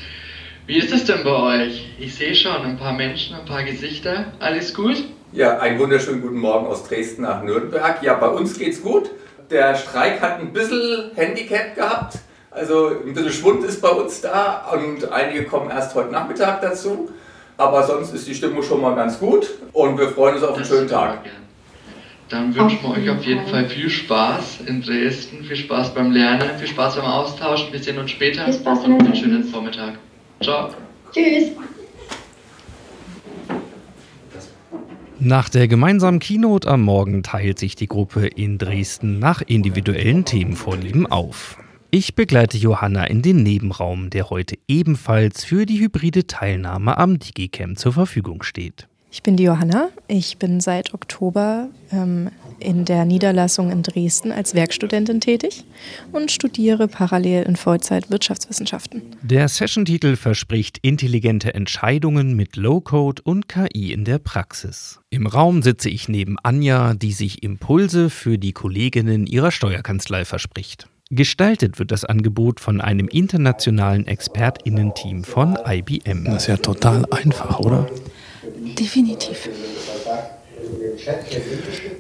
Wie 0.66 0.78
ist 0.78 0.94
es 0.94 1.04
denn 1.04 1.26
bei 1.26 1.66
euch? 1.66 1.90
Ich 2.00 2.16
sehe 2.16 2.34
schon 2.34 2.62
ein 2.64 2.78
paar 2.78 2.94
Menschen, 2.94 3.36
ein 3.36 3.44
paar 3.44 3.64
Gesichter. 3.64 4.28
Alles 4.40 4.74
gut? 4.74 5.04
Ja, 5.34 5.60
einen 5.60 5.78
wunderschönen 5.78 6.22
guten 6.22 6.40
Morgen 6.40 6.68
aus 6.68 6.88
Dresden 6.88 7.24
nach 7.24 7.44
Nürnberg. 7.44 8.02
Ja, 8.02 8.14
bei 8.14 8.30
uns 8.30 8.58
geht's 8.58 8.82
gut. 8.82 9.12
Der 9.52 9.76
Streik 9.76 10.22
hat 10.22 10.40
ein 10.40 10.54
bisschen 10.54 11.12
Handicap 11.16 11.76
gehabt. 11.76 12.20
Also 12.50 12.92
ein 13.06 13.14
bisschen 13.14 13.32
Schwund 13.34 13.66
ist 13.66 13.82
bei 13.82 13.90
uns 13.90 14.22
da 14.22 14.72
und 14.74 15.12
einige 15.12 15.44
kommen 15.44 15.70
erst 15.70 15.96
heute 15.96 16.14
Nachmittag 16.14 16.62
dazu. 16.62 17.10
Aber 17.58 17.84
sonst 17.84 18.14
ist 18.14 18.26
die 18.26 18.34
Stimmung 18.34 18.64
schon 18.64 18.80
mal 18.80 18.96
ganz 18.96 19.20
gut 19.20 19.50
und 19.74 19.98
wir 19.98 20.08
freuen 20.08 20.36
uns 20.36 20.46
auf 20.46 20.52
einen 20.52 20.60
das 20.60 20.70
schönen 20.70 20.88
Tag. 20.88 21.26
Dann 22.30 22.56
wünschen 22.56 22.80
wir 22.84 22.92
euch 22.92 23.10
auf 23.10 23.26
jeden 23.26 23.46
Fall 23.48 23.68
viel 23.68 23.90
Spaß 23.90 24.62
in 24.66 24.82
Dresden, 24.82 25.44
viel 25.44 25.58
Spaß 25.58 25.94
beim 25.94 26.12
Lernen, 26.12 26.52
viel 26.58 26.70
Spaß 26.70 26.96
beim 26.96 27.06
Austauschen. 27.06 27.74
Wir 27.74 27.84
sehen 27.84 27.98
uns 27.98 28.12
später 28.12 28.46
viel 28.46 28.54
Spaß 28.54 28.86
und 28.86 29.04
einen 29.04 29.14
schönen 29.14 29.44
Vormittag. 29.44 29.96
Ciao. 30.44 30.70
Tschüss. 31.14 31.52
Nach 35.20 35.48
der 35.48 35.70
gemeinsamen 35.70 36.20
Keynote 36.20 36.68
am 36.68 36.82
Morgen 36.82 37.24
teilt 37.24 37.58
sich 37.58 37.76
die 37.76 37.88
Gruppe 37.88 38.28
in 38.28 38.58
Dresden 38.58 39.20
nach 39.20 39.42
individuellen 39.42 40.26
Themenvorlieben 40.26 41.08
auf. 41.08 41.58
Ich 41.92 42.16
begleite 42.16 42.58
Johanna 42.58 43.06
in 43.06 43.22
den 43.22 43.44
Nebenraum, 43.44 44.10
der 44.10 44.30
heute 44.30 44.58
ebenfalls 44.68 45.46
für 45.46 45.66
die 45.66 45.80
hybride 45.80 46.28
Teilnahme 46.28 46.98
am 46.98 47.20
DigiCamp 47.20 47.80
zur 47.80 47.94
Verfügung 47.94 48.44
steht. 48.44 48.88
Ich 49.16 49.22
bin 49.22 49.38
die 49.38 49.44
Johanna. 49.44 49.90
Ich 50.08 50.40
bin 50.40 50.60
seit 50.60 50.96
Oktober 50.96 51.70
ähm, 51.92 52.32
in 52.58 52.84
der 52.84 53.06
Niederlassung 53.06 53.70
in 53.70 53.84
Dresden 53.84 54.32
als 54.32 54.56
Werkstudentin 54.56 55.22
tätig 55.22 55.66
und 56.12 56.32
studiere 56.32 56.88
parallel 56.88 57.44
in 57.44 57.56
Vollzeit 57.56 58.10
Wirtschaftswissenschaften. 58.10 59.04
Der 59.22 59.48
Session-Titel 59.50 60.16
verspricht 60.16 60.80
intelligente 60.82 61.54
Entscheidungen 61.54 62.36
mit 62.36 62.56
Low-Code 62.56 63.22
und 63.24 63.48
KI 63.48 63.94
in 63.94 64.04
der 64.04 64.18
Praxis. 64.18 65.00
Im 65.12 65.28
Raum 65.28 65.62
sitze 65.62 65.90
ich 65.90 66.10
neben 66.10 66.38
Anja, 66.42 66.96
die 66.96 67.12
sich 67.12 67.44
Impulse 67.44 68.10
für 68.10 68.40
die 68.40 68.54
Kolleginnen 68.54 69.28
ihrer 69.28 69.52
Steuerkanzlei 69.52 70.26
verspricht. 70.26 70.88
Gestaltet 71.12 71.78
wird 71.78 71.92
das 71.92 72.04
Angebot 72.04 72.60
von 72.60 72.82
einem 72.82 73.08
internationalen 73.10 74.08
ExpertInnen-Team 74.08 75.24
von 75.24 75.56
IBM. 75.64 76.24
Das 76.26 76.44
ist 76.44 76.48
ja 76.48 76.58
total 76.58 77.06
einfach, 77.12 77.60
oder? 77.60 77.88
Definitiv. 78.80 79.50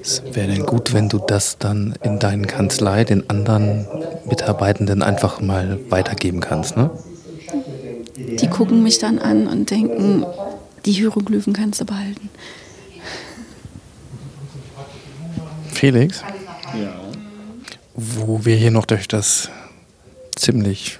Es 0.01 0.24
wäre 0.32 0.48
denn 0.48 0.65
gut, 0.65 0.93
wenn 0.93 1.10
du 1.10 1.20
das 1.20 1.58
dann 1.58 1.96
in 2.03 2.20
deinen 2.20 2.48
Kanzlei 2.48 3.03
den 3.03 3.29
anderen 3.29 3.86
Mitarbeitenden 4.25 5.03
einfach 5.03 5.41
mal 5.41 5.79
weitergeben 5.89 6.39
kannst, 6.39 6.77
ne? 6.77 6.89
Die 8.15 8.48
gucken 8.48 8.84
mich 8.84 9.00
dann 9.00 9.20
an 9.20 9.48
und 9.48 9.70
denken, 9.70 10.25
die 10.86 10.91
Hieroglyphen 10.91 11.53
kannst 11.53 11.82
du 11.82 11.86
behalten. 11.86 12.29
Felix? 15.72 16.22
Ja. 16.79 16.93
Wo 17.96 18.46
wir 18.46 18.55
hier 18.55 18.72
noch 18.72 18.86
durch 18.86 19.08
das 19.08 19.50
ziemlich 20.36 21.00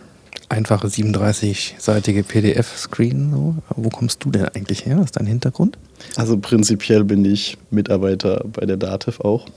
einfache 0.54 0.88
37-seitige 0.88 2.24
PDF-Screen. 2.24 3.32
So. 3.32 3.56
Wo 3.76 3.90
kommst 3.90 4.24
du 4.24 4.32
denn 4.32 4.46
eigentlich 4.46 4.86
her? 4.86 4.98
Was 4.98 5.06
ist 5.06 5.18
dein 5.18 5.26
Hintergrund? 5.26 5.78
Also 6.16 6.38
prinzipiell 6.38 7.04
bin 7.04 7.26
ich 7.26 7.58
Mitarbeiter 7.72 8.46
bei 8.54 8.66
der 8.66 8.78
DATEV 8.78 9.20
auch. 9.22 9.48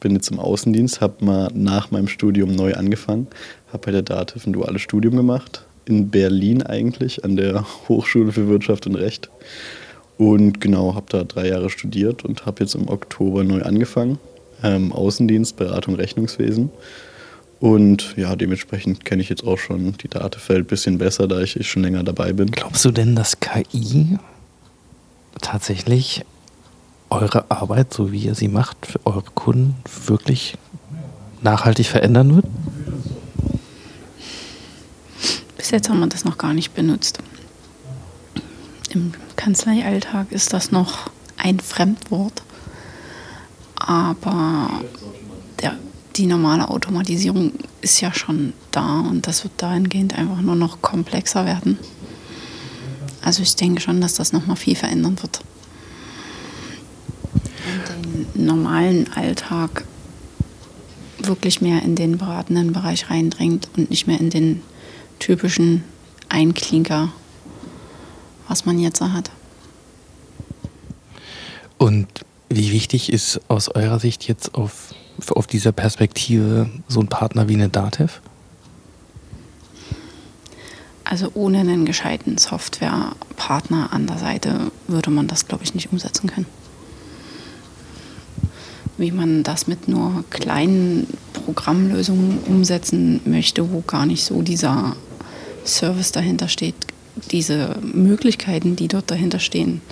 Bin 0.00 0.12
jetzt 0.12 0.30
im 0.30 0.38
Außendienst, 0.38 1.00
habe 1.00 1.24
mal 1.24 1.50
nach 1.54 1.90
meinem 1.90 2.08
Studium 2.08 2.54
neu 2.54 2.74
angefangen, 2.74 3.26
habe 3.72 3.86
bei 3.86 3.92
der 3.92 4.02
DATEV 4.02 4.46
ein 4.46 4.52
duales 4.52 4.82
Studium 4.82 5.16
gemacht, 5.16 5.64
in 5.86 6.10
Berlin 6.10 6.62
eigentlich, 6.62 7.24
an 7.24 7.36
der 7.36 7.64
Hochschule 7.88 8.32
für 8.32 8.48
Wirtschaft 8.48 8.86
und 8.86 8.94
Recht. 8.94 9.30
Und 10.16 10.60
genau, 10.60 10.94
habe 10.94 11.06
da 11.08 11.24
drei 11.24 11.48
Jahre 11.48 11.70
studiert 11.70 12.24
und 12.24 12.46
habe 12.46 12.62
jetzt 12.62 12.76
im 12.76 12.88
Oktober 12.88 13.42
neu 13.42 13.62
angefangen. 13.62 14.18
Ähm, 14.62 14.92
Außendienst, 14.92 15.56
Beratung, 15.56 15.96
Rechnungswesen. 15.96 16.70
Und 17.64 18.14
ja, 18.18 18.36
dementsprechend 18.36 19.06
kenne 19.06 19.22
ich 19.22 19.30
jetzt 19.30 19.42
auch 19.42 19.56
schon 19.56 19.94
die 19.94 20.08
Datefeld 20.08 20.58
ein 20.58 20.66
bisschen 20.66 20.98
besser, 20.98 21.26
da 21.26 21.40
ich 21.40 21.66
schon 21.66 21.80
länger 21.80 22.02
dabei 22.02 22.34
bin. 22.34 22.50
Glaubst 22.50 22.84
du 22.84 22.90
denn, 22.90 23.16
dass 23.16 23.40
KI 23.40 24.18
tatsächlich 25.40 26.26
eure 27.08 27.50
Arbeit, 27.50 27.94
so 27.94 28.12
wie 28.12 28.18
ihr 28.18 28.34
sie 28.34 28.48
macht, 28.48 28.84
für 28.84 29.00
eure 29.06 29.22
Kunden 29.22 29.76
wirklich 30.04 30.58
nachhaltig 31.40 31.86
verändern 31.86 32.34
wird? 32.34 32.44
Bis 35.56 35.70
jetzt 35.70 35.88
haben 35.88 36.00
wir 36.00 36.08
das 36.08 36.26
noch 36.26 36.36
gar 36.36 36.52
nicht 36.52 36.74
benutzt. 36.74 37.20
Im 38.90 39.14
Kanzleialltag 39.36 40.32
ist 40.32 40.52
das 40.52 40.70
noch 40.70 41.10
ein 41.38 41.60
Fremdwort. 41.60 42.42
Aber 43.76 44.68
die 46.16 46.26
normale 46.26 46.68
Automatisierung 46.68 47.52
ist 47.80 48.00
ja 48.00 48.14
schon 48.14 48.52
da 48.70 49.00
und 49.00 49.26
das 49.26 49.44
wird 49.44 49.54
dahingehend 49.56 50.16
einfach 50.16 50.40
nur 50.40 50.54
noch 50.54 50.80
komplexer 50.80 51.44
werden. 51.44 51.78
Also 53.22 53.42
ich 53.42 53.56
denke 53.56 53.80
schon, 53.80 54.00
dass 54.00 54.14
das 54.14 54.32
nochmal 54.32 54.56
viel 54.56 54.76
verändern 54.76 55.16
wird. 55.20 55.40
Und 57.66 58.36
den 58.36 58.46
normalen 58.46 59.12
Alltag 59.14 59.84
wirklich 61.18 61.60
mehr 61.60 61.82
in 61.82 61.96
den 61.96 62.18
beratenden 62.18 62.72
Bereich 62.72 63.10
reindringt 63.10 63.68
und 63.76 63.90
nicht 63.90 64.06
mehr 64.06 64.20
in 64.20 64.30
den 64.30 64.62
typischen 65.18 65.82
Einklinker, 66.28 67.12
was 68.46 68.66
man 68.66 68.78
jetzt 68.78 69.00
hat. 69.00 69.30
Und 71.78 72.06
wie 72.50 72.72
wichtig 72.72 73.12
ist 73.12 73.40
aus 73.48 73.68
eurer 73.68 73.98
Sicht 73.98 74.28
jetzt 74.28 74.54
auf 74.54 74.94
auf 75.32 75.46
dieser 75.46 75.72
Perspektive 75.72 76.68
so 76.88 77.00
ein 77.00 77.08
Partner 77.08 77.48
wie 77.48 77.54
eine 77.54 77.68
Datev? 77.68 78.20
Also 81.04 81.30
ohne 81.34 81.60
einen 81.60 81.84
gescheiten 81.84 82.38
Softwarepartner 82.38 83.92
an 83.92 84.06
der 84.06 84.18
Seite 84.18 84.72
würde 84.88 85.10
man 85.10 85.26
das, 85.26 85.46
glaube 85.46 85.62
ich, 85.62 85.74
nicht 85.74 85.92
umsetzen 85.92 86.28
können. 86.28 86.46
Wie 88.96 89.12
man 89.12 89.42
das 89.42 89.66
mit 89.66 89.86
nur 89.86 90.24
kleinen 90.30 91.06
Programmlösungen 91.32 92.38
umsetzen 92.46 93.20
möchte, 93.24 93.70
wo 93.70 93.82
gar 93.82 94.06
nicht 94.06 94.24
so 94.24 94.40
dieser 94.40 94.96
Service 95.64 96.12
dahinter 96.12 96.48
steht, 96.48 96.74
diese 97.30 97.76
Möglichkeiten, 97.82 98.76
die 98.76 98.88
dort 98.88 99.10
dahinter 99.10 99.40
stehen, 99.40 99.82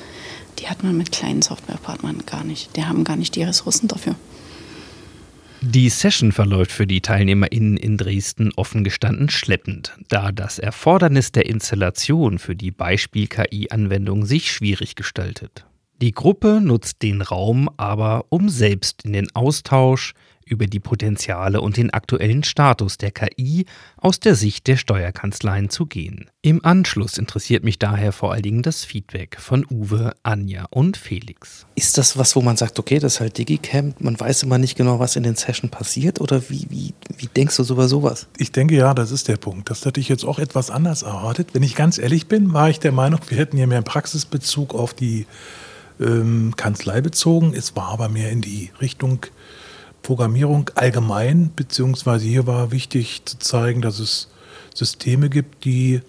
die 0.59 0.69
hat 0.69 0.83
man 0.83 0.97
mit 0.97 1.13
kleinen 1.13 1.43
Softwarepartnern 1.43 2.23
gar 2.27 2.45
nicht. 2.45 2.77
Die 2.77 2.85
haben 2.85 3.05
gar 3.05 3.17
nicht 3.17 3.37
die 3.37 3.43
Ressourcen 3.43 3.89
dafür. 3.89 4.15
Die 5.65 5.91
Session 5.91 6.33
verläuft 6.33 6.73
für 6.73 6.89
die 6.89 7.01
TeilnehmerInnen 7.01 7.77
in 7.77 7.97
Dresden 7.97 8.51
offen 8.57 8.83
gestanden 8.83 9.31
schleppend, 9.31 9.97
da 10.09 10.33
das 10.33 10.59
Erfordernis 10.59 11.31
der 11.31 11.47
Installation 11.47 12.41
für 12.41 12.57
die 12.57 12.73
Beispiel-KI-Anwendung 12.73 14.27
sich 14.27 14.51
schwierig 14.51 14.97
gestaltet. 14.97 15.65
Die 16.01 16.11
Gruppe 16.11 16.61
nutzt 16.61 17.03
den 17.03 17.23
Raum 17.23 17.71
aber, 17.77 18.25
um 18.31 18.49
selbst 18.49 19.05
in 19.05 19.13
den 19.13 19.33
Austausch 19.37 20.15
über 20.47 20.67
die 20.67 20.81
Potenziale 20.81 21.61
und 21.61 21.77
den 21.77 21.91
aktuellen 21.91 22.45
Status 22.45 22.99
der 22.99 23.11
KI 23.11 23.67
aus 23.97 24.21
der 24.21 24.35
Sicht 24.35 24.67
der 24.67 24.77
Steuerkanzleien 24.77 25.71
zu 25.71 25.87
gehen. 25.87 26.31
Im 26.43 26.65
Anschluss 26.65 27.19
interessiert 27.19 27.65
mich 27.65 27.79
daher 27.79 28.13
vor 28.13 28.33
allen 28.33 28.43
Dingen 28.43 28.63
das 28.63 28.85
Feedback 28.85 29.37
von 29.39 29.65
Uwe, 29.71 30.15
Anja 30.23 30.67
und 30.71 30.97
Felix. 30.97 31.67
Ist 31.75 31.99
das 31.99 32.17
was, 32.17 32.35
wo 32.37 32.43
man 32.43 32.57
sagt, 32.57 32.79
okay, 32.79 32.99
das 32.99 33.15
ist 33.15 33.21
halt 33.21 33.39
Digicamp, 33.39 34.01
man 34.01 34.19
weiß 34.19 34.43
immer 34.43 34.59
nicht 34.59 34.77
genau, 34.77 34.99
was 34.99 35.17
in 35.17 35.23
den 35.23 35.37
Sessions 35.37 35.71
passiert 35.71 36.21
oder 36.21 36.49
wie, 36.49 36.67
wie, 36.71 36.95
wie 37.17 37.27
denkst 37.27 37.57
du 37.57 37.63
über 37.73 37.89
sowas? 37.89 38.29
Ich 38.37 38.53
denke 38.53 38.75
ja, 38.75 38.95
das 38.95 39.11
ist 39.11 39.29
der 39.29 39.37
Punkt. 39.37 39.71
Das 39.71 39.85
hätte 39.85 40.01
ich 40.01 40.09
jetzt 40.09 40.25
auch 40.25 40.39
etwas 40.39 40.71
anders 40.71 41.03
erwartet. 41.03 41.51
Wenn 41.53 41.63
ich 41.63 41.75
ganz 41.75 41.99
ehrlich 41.99 42.27
bin, 42.27 42.53
war 42.53 42.71
ich 42.71 42.81
der 42.81 42.93
Meinung, 42.93 43.21
wir 43.29 43.39
hätten 43.39 43.57
hier 43.57 43.67
mehr 43.67 43.83
Praxisbezug 43.83 44.75
auf 44.75 44.95
die 44.95 45.27
ähm, 46.01 46.55
Kanzlei 46.57 47.01
bezogen. 47.01 47.55
Es 47.55 47.77
war 47.77 47.89
aber 47.89 48.09
mehr 48.09 48.31
in 48.31 48.41
die 48.41 48.71
Richtung 48.81 49.27
Programmierung 50.03 50.71
allgemein, 50.75 51.53
beziehungsweise 51.55 52.27
hier 52.27 52.47
war 52.47 52.73
wichtig 52.73 53.23
zu 53.25 53.39
zeigen, 53.39 53.83
dass 53.83 53.99
es 53.99 54.29
Systeme 54.75 55.29
gibt, 55.29 55.65
die 55.65 56.01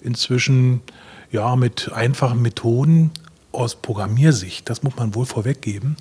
inzwischen 0.00 0.82
ja 1.30 1.56
mit 1.56 1.92
einfachen 1.92 2.42
Methoden 2.42 3.10
aus 3.52 3.74
Programmiersicht, 3.76 4.68
das 4.68 4.82
muss 4.82 4.96
man 4.96 5.14
wohl 5.14 5.26
vorweggeben, 5.26 5.96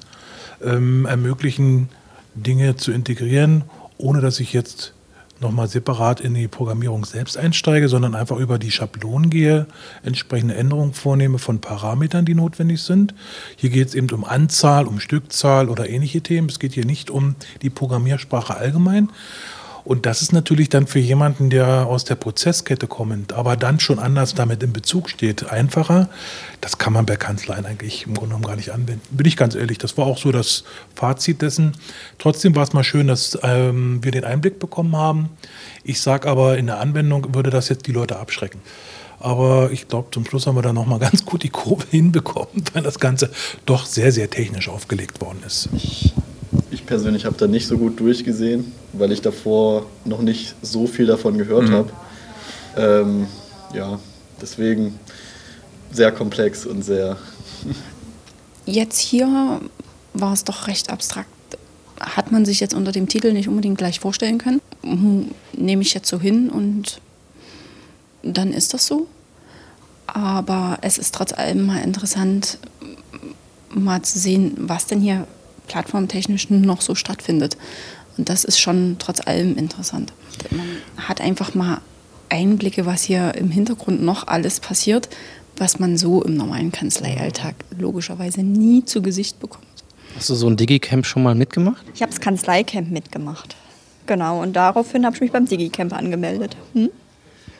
ähm, 0.62 1.06
ermöglichen, 1.06 1.90
Dinge 2.36 2.76
zu 2.76 2.92
integrieren, 2.92 3.64
ohne 3.98 4.22
dass 4.22 4.40
ich 4.40 4.54
jetzt 4.54 4.94
nochmal 5.42 5.68
separat 5.68 6.20
in 6.20 6.34
die 6.34 6.48
Programmierung 6.48 7.06
selbst 7.06 7.38
einsteige, 7.38 7.90
sondern 7.90 8.16
einfach 8.16 8.38
über 8.38 8.58
die 8.60 8.72
Schablonen 8.72 9.30
gehe, 9.30 9.68
entsprechende 10.04 10.56
Änderungen 10.56 10.94
vornehme 10.94 11.40
von 11.40 11.62
Parametern, 11.62 12.26
die 12.26 12.36
notwendig 12.36 12.82
sind. 12.82 13.14
Hier 13.56 13.70
geht 13.70 13.90
es 13.90 13.96
eben 13.96 14.10
um 14.12 14.24
Anzahl, 14.24 14.88
um 14.88 15.00
Stückzahl 15.00 15.70
oder 15.70 15.90
ähnliche 15.90 16.22
Themen. 16.22 16.50
Es 16.50 16.60
geht 16.60 16.74
hier 16.74 16.86
nicht 16.86 17.10
um 17.10 17.36
die 17.62 17.70
Programmiersprache 17.70 18.56
allgemein. 18.56 19.10
Und 19.88 20.06
das 20.06 20.22
ist 20.22 20.34
natürlich 20.34 20.68
dann 20.68 20.86
für 20.86 21.00
jemanden, 21.00 21.50
der 21.50 21.88
aus 21.88 22.04
der 22.04 22.16
Prozesskette 22.16 22.88
kommt, 22.88 23.32
aber 23.32 23.56
dann 23.56 23.80
schon 23.80 24.00
anders 24.00 24.34
damit 24.34 24.62
in 24.62 24.74
Bezug 24.74 25.10
steht, 25.10 25.50
einfacher. 25.50 26.10
Das 26.60 26.78
kann 26.78 26.92
man 26.92 27.06
bei 27.06 27.16
Kanzleien 27.16 27.66
eigentlich 27.66 28.06
im 28.06 28.14
Grunde 28.14 28.36
genommen 28.36 28.44
gar 28.44 28.58
nicht 28.58 28.72
anwenden. 28.72 29.02
Bin 29.12 29.26
ich 29.26 29.38
ganz 29.38 29.56
ehrlich, 29.56 29.78
das 29.78 29.98
war 29.98 30.06
auch 30.06 30.18
so 30.18 30.34
das 30.34 30.66
Fazit 30.94 31.42
dessen. 31.42 31.72
Trotzdem 32.18 32.54
war 32.54 32.64
es 32.64 32.74
mal 32.74 32.84
schön, 32.84 33.08
dass 33.08 33.40
ähm, 33.44 34.04
wir 34.04 34.12
den 34.12 34.26
Einblick 34.26 34.60
bekommen 34.60 34.94
haben. 34.94 35.30
Ich 35.86 36.02
sage 36.02 36.28
aber, 36.28 36.58
in 36.58 36.66
der 36.66 36.82
Anwendung 36.82 37.34
würde 37.34 37.50
das 37.50 37.70
jetzt 37.70 37.88
die 37.88 37.94
Leute 37.94 38.20
abschrecken. 38.20 38.60
Aber 39.22 39.72
ich 39.72 39.88
glaube, 39.88 40.10
zum 40.12 40.26
Schluss 40.26 40.48
haben 40.48 40.58
wir 40.58 40.64
da 40.64 40.74
nochmal 40.74 41.00
ganz 41.08 41.24
gut 41.24 41.44
die 41.44 41.50
Kurve 41.50 41.86
hinbekommen, 41.90 42.66
weil 42.74 42.84
das 42.84 43.00
Ganze 43.00 43.32
doch 43.66 43.86
sehr, 43.86 44.12
sehr 44.12 44.30
technisch 44.30 44.68
aufgelegt 44.68 45.22
worden 45.22 45.44
ist. 45.46 45.70
Ich 46.70 46.86
persönlich 46.86 47.26
habe 47.26 47.38
da 47.38 47.48
nicht 47.48 47.68
so 47.68 47.78
gut 47.78 48.00
durchgesehen, 48.00 48.74
weil 48.94 49.12
ich 49.12 49.22
davor 49.22 49.86
noch 50.04 50.22
nicht 50.22 50.56
so 50.62 50.86
viel 50.86 51.06
davon 51.06 51.38
gehört 51.38 51.70
mhm. 51.70 51.74
habe. 51.74 51.92
Ähm, 52.76 53.28
ja, 53.74 54.00
deswegen 54.42 55.00
sehr 55.92 56.12
komplex 56.12 56.66
und 56.66 56.84
sehr. 56.84 57.18
Jetzt 58.66 59.00
hier 59.00 59.62
war 60.14 60.34
es 60.34 60.44
doch 60.44 60.68
recht 60.68 60.90
abstrakt. 60.90 61.30
Hat 62.00 62.32
man 62.32 62.46
sich 62.46 62.60
jetzt 62.60 62.74
unter 62.74 62.92
dem 62.92 63.08
Titel 63.08 63.32
nicht 63.32 63.48
unbedingt 63.48 63.78
gleich 63.78 64.00
vorstellen 64.00 64.38
können. 64.38 64.62
Hm, 64.84 65.32
nehme 65.54 65.82
ich 65.82 65.94
jetzt 65.94 66.10
so 66.10 66.20
hin 66.20 66.50
und 66.50 67.00
dann 68.22 68.52
ist 68.52 68.74
das 68.74 68.86
so. 68.86 69.08
Aber 70.06 70.80
es 70.82 70.98
ist 70.98 71.16
trotz 71.16 71.34
allem 71.34 71.66
mal 71.66 71.82
interessant, 71.82 72.60
mal 73.70 74.02
zu 74.02 74.20
sehen, 74.20 74.54
was 74.58 74.86
denn 74.86 75.00
hier 75.00 75.28
plattformtechnisch 75.68 76.50
noch 76.50 76.82
so 76.82 76.96
stattfindet. 76.96 77.58
Und 78.18 78.30
das 78.30 78.44
ist 78.44 78.60
schon 78.60 78.96
trotz 79.00 79.26
allem 79.26 79.58
interessant. 79.58 80.12
Man 80.50 80.66
hat 80.98 81.22
einfach 81.22 81.54
mal 81.54 81.82
Einblicke, 82.30 82.86
was 82.86 83.04
hier 83.04 83.36
im 83.36 83.52
Hintergrund 83.52 84.02
noch 84.02 84.28
alles 84.28 84.60
passiert, 84.60 85.10
was 85.56 85.80
man 85.80 85.98
so 85.98 86.24
im 86.24 86.36
normalen 86.36 86.72
Kanzleialltag 86.72 87.56
logischerweise 87.78 88.42
nie 88.42 88.86
zu 88.86 89.02
Gesicht 89.02 89.40
bekommt. 89.40 89.66
Hast 90.16 90.30
du 90.30 90.36
so 90.36 90.48
ein 90.48 90.58
Digicamp 90.58 91.06
schon 91.06 91.24
mal 91.24 91.36
mitgemacht? 91.36 91.86
Ich 91.94 92.02
habe 92.02 92.12
das 92.12 92.22
Kanzleicamp 92.22 92.90
mitgemacht. 92.90 93.56
Genau, 94.08 94.42
und 94.42 94.54
daraufhin 94.56 95.06
habe 95.06 95.16
ich 95.16 95.22
mich 95.22 95.32
beim 95.32 95.46
Digicamp 95.46 95.94
angemeldet. 95.94 96.56
Hm? 96.74 96.90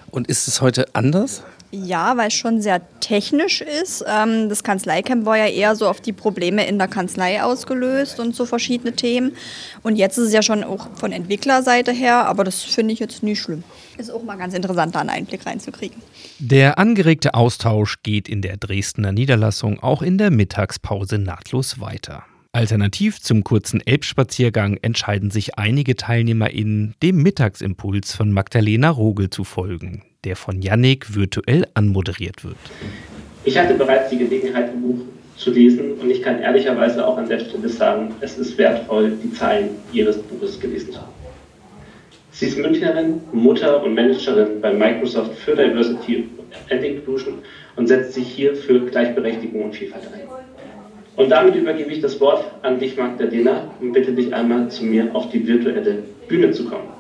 Und 0.10 0.28
ist 0.28 0.48
es 0.48 0.62
heute 0.62 0.96
anders? 0.96 1.44
Ja, 1.86 2.18
weil 2.18 2.30
es 2.30 2.34
schon 2.34 2.62
sehr 2.62 2.82
technisch 3.00 3.62
ist. 3.62 4.04
Ähm, 4.08 4.50
das 4.50 4.64
Kanzleicamp 4.64 5.26
war 5.26 5.38
ja 5.38 5.48
eher 5.48 5.76
so 5.76 5.88
auf 5.88 6.02
die 6.02 6.14
Probleme 6.14 6.66
in 6.66 6.78
der 6.78 6.88
Kanzlei 6.88 7.44
ausgelöst 7.44 8.20
und 8.20 8.36
so 8.36 8.46
verschiedene 8.46 8.94
Themen. 8.94 9.34
Und 9.84 9.96
jetzt 9.96 10.18
ist 10.18 10.28
es 10.28 10.34
ja 10.34 10.42
schon 10.42 10.64
auch 10.64 10.90
von 10.96 11.12
Entwicklerseite 11.12 11.92
her, 11.92 12.26
aber 12.26 12.44
das 12.44 12.64
finde 12.64 12.94
ich 12.94 13.00
jetzt 13.00 13.22
nicht 13.22 13.40
schlimm. 13.40 13.64
Ist 13.98 14.12
auch 14.12 14.24
mal 14.24 14.38
ganz 14.38 14.54
interessant, 14.54 14.96
da 14.96 15.02
einen 15.02 15.10
Einblick 15.10 15.46
reinzukriegen. 15.46 16.02
Der 16.40 16.80
angeregte 16.80 17.34
Austausch 17.34 18.02
geht 18.04 18.28
in 18.28 18.42
der 18.42 18.58
Dresdner 18.58 19.12
Niederlassung 19.12 19.80
auch 19.80 20.02
in 20.02 20.18
der 20.18 20.32
Mittagspause 20.32 21.18
nahtlos 21.18 21.80
weiter. 21.80 22.24
Alternativ 22.58 23.22
zum 23.22 23.44
kurzen 23.44 23.86
Elbspaziergang 23.86 24.78
entscheiden 24.82 25.30
sich 25.30 25.60
einige 25.60 25.96
TeilnehmerInnen, 25.96 26.96
dem 27.04 27.22
Mittagsimpuls 27.22 28.16
von 28.16 28.32
Magdalena 28.32 28.90
Rogel 28.90 29.30
zu 29.30 29.44
folgen, 29.44 30.02
der 30.28 30.36
von 30.36 30.62
Yannick 30.62 31.16
virtuell 31.16 31.66
anmoderiert 31.74 32.44
wird. 32.44 32.58
Ich 33.46 33.58
hatte 33.58 33.76
bereits 33.76 34.10
die 34.10 34.18
Gelegenheit, 34.18 34.72
ein 34.72 34.82
Buch 34.82 35.00
zu 35.38 35.52
lesen 35.52 35.94
und 36.02 36.10
ich 36.10 36.22
kann 36.22 36.42
ehrlicherweise 36.42 37.08
auch 37.08 37.18
an 37.18 37.30
der 37.30 37.40
Stelle 37.40 37.70
sagen, 37.70 38.14
es 38.20 38.38
ist 38.38 38.58
wertvoll, 38.58 39.14
die 39.24 39.32
Zeilen 39.32 39.70
Ihres 39.94 40.18
Buches 40.18 40.60
gelesen 40.60 40.92
zu 40.92 41.00
haben. 41.00 41.14
Sie 42.32 42.48
ist 42.48 42.58
Münchnerin, 42.58 43.22
Mutter 43.32 43.82
und 43.82 43.94
Managerin 43.94 44.60
bei 44.60 44.74
Microsoft 44.74 45.38
für 45.38 45.56
Diversity 45.56 46.28
and 46.70 46.84
Inclusion 46.84 47.36
und 47.78 47.88
setzt 47.88 48.14
sich 48.14 48.28
hier 48.28 48.54
für 48.54 48.82
Gleichberechtigung 48.82 49.64
und 49.64 49.76
Vielfalt 49.76 50.04
ein. 50.14 50.28
Und 51.16 51.30
damit 51.30 51.56
übergebe 51.56 51.92
ich 51.92 52.02
das 52.02 52.20
Wort 52.20 52.44
an 52.64 52.80
dich, 52.80 52.98
Magdalena, 52.98 53.72
und 53.80 53.94
bitte 53.94 54.12
dich 54.12 54.34
einmal 54.34 54.70
zu 54.70 54.84
mir 54.84 55.10
auf 55.16 55.30
die 55.30 55.48
virtuelle 55.48 56.04
Bühne 56.28 56.52
zu 56.52 56.66
kommen. 56.66 56.97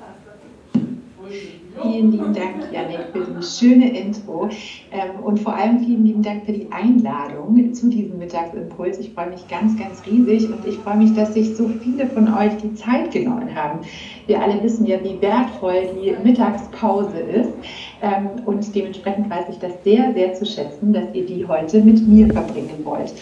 Vielen 1.81 2.11
lieben 2.11 2.33
Dank, 2.33 2.71
Janik, 2.71 2.99
für 3.11 3.19
dieses 3.19 3.59
schöne 3.59 3.97
Intro 3.97 4.49
ähm, 4.91 5.23
und 5.23 5.39
vor 5.39 5.53
allem 5.53 5.79
vielen 5.79 6.05
lieben 6.05 6.23
Dank 6.23 6.45
für 6.45 6.53
die 6.53 6.67
Einladung 6.71 7.73
zu 7.73 7.89
diesem 7.89 8.17
Mittagsimpuls. 8.17 8.97
Ich 8.99 9.13
freue 9.13 9.29
mich 9.29 9.47
ganz, 9.47 9.77
ganz 9.77 10.01
riesig 10.05 10.49
und 10.49 10.65
ich 10.65 10.77
freue 10.77 10.97
mich, 10.97 11.13
dass 11.13 11.33
sich 11.33 11.55
so 11.55 11.67
viele 11.67 12.07
von 12.07 12.33
euch 12.33 12.55
die 12.57 12.73
Zeit 12.73 13.11
genommen 13.11 13.53
haben. 13.53 13.79
Wir 14.25 14.41
alle 14.41 14.61
wissen 14.63 14.85
ja, 14.85 14.97
wie 15.03 15.21
wertvoll 15.21 15.89
die 16.01 16.15
Mittagspause 16.23 17.19
ist 17.19 17.51
ähm, 18.01 18.29
und 18.45 18.73
dementsprechend 18.73 19.29
weiß 19.29 19.45
ich 19.49 19.59
das 19.59 19.83
sehr, 19.83 20.13
sehr 20.13 20.33
zu 20.33 20.45
schätzen, 20.45 20.93
dass 20.93 21.13
ihr 21.13 21.25
die 21.25 21.45
heute 21.47 21.81
mit 21.81 22.07
mir 22.07 22.27
verbringen 22.33 22.83
wollt 22.83 23.13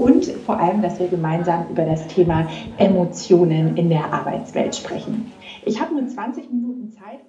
und 0.00 0.24
vor 0.46 0.58
allem, 0.58 0.82
dass 0.82 0.98
wir 0.98 1.08
gemeinsam 1.08 1.66
über 1.70 1.84
das 1.84 2.06
Thema 2.08 2.48
Emotionen 2.78 3.76
in 3.76 3.90
der 3.90 4.12
Arbeitswelt 4.12 4.74
sprechen. 4.74 5.30
Ich 5.64 5.80
habe 5.80 5.94
nur 5.94 6.06
20 6.06 6.50
Minuten 6.50 6.90
Zeit. 6.90 7.20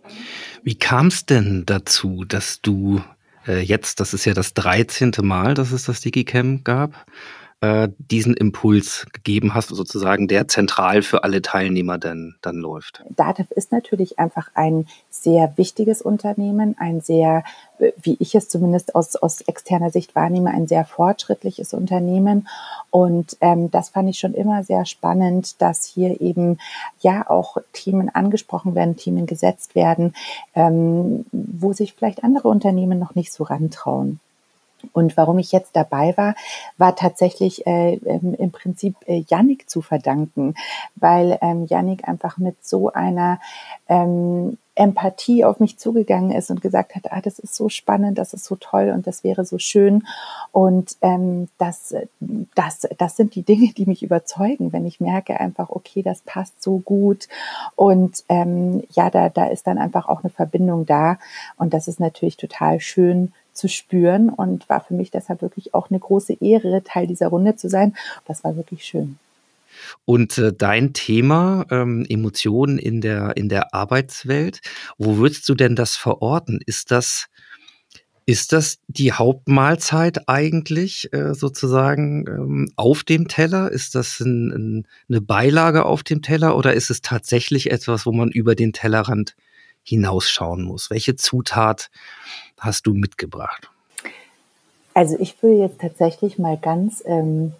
Wie 0.64 0.76
kam 0.76 1.08
es 1.08 1.26
denn 1.26 1.66
dazu, 1.66 2.24
dass 2.26 2.62
du 2.62 3.02
äh, 3.48 3.62
jetzt, 3.62 4.00
das 4.00 4.14
ist 4.14 4.26
ja 4.26 4.34
das 4.34 4.54
13. 4.54 5.12
Mal, 5.22 5.54
dass 5.54 5.72
es 5.72 5.86
das 5.86 6.02
Digicam 6.02 6.64
gab, 6.64 7.06
äh, 7.62 7.90
diesen 7.98 8.34
Impuls 8.34 9.06
gegeben 9.14 9.54
hast, 9.54 9.70
sozusagen 9.70 10.28
der 10.28 10.48
zentral 10.48 11.04
für 11.04 11.24
alle 11.24 11.44
Teilnehmer 11.44 12.00
dann, 12.00 12.36
dann 12.42 12.56
läuft? 12.56 13.04
Dativ 13.16 13.52
ist 13.52 13.72
natürlich 13.72 14.18
einfach 14.18 14.50
ein 14.56 14.88
sehr 15.12 15.54
wichtiges 15.58 16.02
Unternehmen, 16.02 16.76
ein 16.80 17.02
sehr, 17.02 17.44
wie 18.02 18.18
ich 18.20 18.34
es 18.34 18.50
zumindest 18.50 18.96
aus, 18.96 19.16
aus 19.16 19.42
externer 19.42 19.92
Sicht 19.92 20.16
wahrnehme, 20.16 20.50
ein 20.50 20.68
sehr 20.68 20.86
fortschrittliches 20.86 21.76
Unternehmen. 21.76 22.48
Und 22.90 23.38
ähm, 23.42 23.70
das 23.70 23.90
fand 23.90 24.10
ich 24.10 24.18
schon 24.18 24.34
immer 24.34 24.64
sehr 24.64 24.86
spannend, 24.86 25.62
dass 25.62 25.86
hier 25.86 26.20
eben 26.20 26.58
ja 27.00 27.30
auch 27.30 27.58
Themen 27.74 28.10
angesprochen 28.10 28.74
werden, 28.74 28.98
Themen 28.98 29.28
gesetzt 29.28 29.76
werden, 29.76 30.16
ähm, 30.56 31.26
wo 31.32 31.74
sich 31.74 31.94
vielleicht 31.94 32.24
andere 32.24 32.48
Unternehmen 32.48 32.98
noch 32.98 33.14
nicht 33.14 33.32
so 33.32 33.44
rantrauen. 33.44 34.20
Und 34.94 35.18
warum 35.18 35.40
ich 35.40 35.52
jetzt 35.52 35.76
dabei 35.76 36.16
war, 36.18 36.36
war 36.78 36.96
tatsächlich 36.96 37.66
äh, 37.68 37.96
ähm, 37.96 38.36
im 38.38 38.52
Prinzip 38.52 38.96
äh, 39.06 39.24
Yannick 39.28 39.70
zu 39.70 39.82
verdanken, 39.82 40.56
weil 40.96 41.38
ähm, 41.42 41.66
Yannick 41.68 42.08
einfach 42.08 42.38
mit 42.38 42.66
so 42.66 42.92
einer 42.92 43.40
ähm, 43.88 44.58
Empathie 44.74 45.44
auf 45.44 45.60
mich 45.60 45.78
zugegangen 45.78 46.32
ist 46.32 46.50
und 46.50 46.62
gesagt 46.62 46.96
hat, 46.96 47.12
ah, 47.12 47.20
das 47.22 47.40
ist 47.40 47.56
so 47.56 47.68
spannend, 47.68 48.18
das 48.18 48.34
ist 48.34 48.46
so 48.46 48.56
toll 48.56 48.90
und 48.96 49.06
das 49.06 49.24
wäre 49.24 49.44
so 49.44 49.58
schön. 49.58 50.08
Und 50.52 50.96
ähm, 51.02 51.50
das, 51.58 51.94
das, 52.56 52.88
das 52.98 53.18
sind 53.18 53.36
die 53.36 53.44
Dinge, 53.44 53.74
die 53.74 53.86
mich 53.86 54.02
überzeugen, 54.02 54.72
wenn 54.72 54.86
ich 54.86 55.02
merke 55.02 55.40
einfach, 55.40 55.70
okay, 55.70 56.02
das 56.02 56.22
passt 56.22 56.64
so 56.64 56.80
gut. 56.80 57.28
Und 57.76 58.24
ähm, 58.30 58.84
ja, 58.92 59.10
da, 59.10 59.28
da 59.28 59.46
ist 59.46 59.68
dann 59.68 59.78
einfach 59.78 60.08
auch 60.08 60.24
eine 60.24 60.32
Verbindung 60.32 60.86
da. 60.86 61.20
Und 61.58 61.74
das 61.74 61.90
ist 61.90 62.00
natürlich 62.00 62.38
total 62.38 62.80
schön 62.80 63.34
zu 63.54 63.68
spüren 63.68 64.30
und 64.30 64.68
war 64.70 64.82
für 64.82 64.94
mich 64.94 65.12
deshalb 65.12 65.42
wirklich 65.42 65.74
auch 65.74 65.90
eine 65.90 66.00
große 66.00 66.38
Ehre, 66.42 66.84
Teil 66.84 67.08
dieser 67.08 67.28
Runde 67.28 67.56
zu 67.56 67.70
sein. 67.70 67.96
Das 68.26 68.44
war 68.44 68.56
wirklich 68.56 68.84
schön. 68.84 69.18
Und 70.06 70.38
äh, 70.38 70.54
dein 70.54 70.94
Thema 70.94 71.66
ähm, 71.70 72.06
Emotionen 72.08 72.78
in 72.78 73.02
der 73.02 73.38
in 73.38 73.50
der 73.50 73.74
Arbeitswelt, 73.74 74.62
wo 74.98 75.18
würdest 75.18 75.48
du 75.50 75.56
denn 75.56 75.76
das 75.76 75.96
verorten? 75.96 76.60
Ist 76.66 76.92
das 76.92 77.28
ist 78.26 78.54
das 78.54 78.80
die 78.88 79.12
Hauptmahlzeit 79.12 80.30
eigentlich 80.30 81.12
äh, 81.12 81.34
sozusagen 81.34 82.26
ähm, 82.28 82.72
auf 82.76 83.04
dem 83.04 83.28
Teller? 83.28 83.72
Ist 83.72 83.96
das 83.96 84.20
ein, 84.20 84.52
ein, 84.52 84.88
eine 85.10 85.22
Beilage 85.22 85.86
auf 85.86 86.04
dem 86.04 86.22
Teller 86.22 86.56
oder 86.56 86.74
ist 86.74 86.92
es 86.92 87.02
tatsächlich 87.02 87.72
etwas, 87.72 88.06
wo 88.06 88.12
man 88.12 88.30
über 88.30 88.56
den 88.56 88.74
Tellerrand 88.74 89.36
hinausschauen 89.92 90.64
muss? 90.64 90.90
Welche 90.90 91.16
Zutat 91.16 91.92
hast 92.58 92.88
du 92.88 92.94
mitgebracht? 92.94 93.70
Also 94.94 95.18
ich 95.20 95.42
würde 95.44 95.58
jetzt 95.58 95.82
tatsächlich 95.82 96.40
mal 96.40 96.58
ganz 96.58 97.04
ähm, 97.06 97.54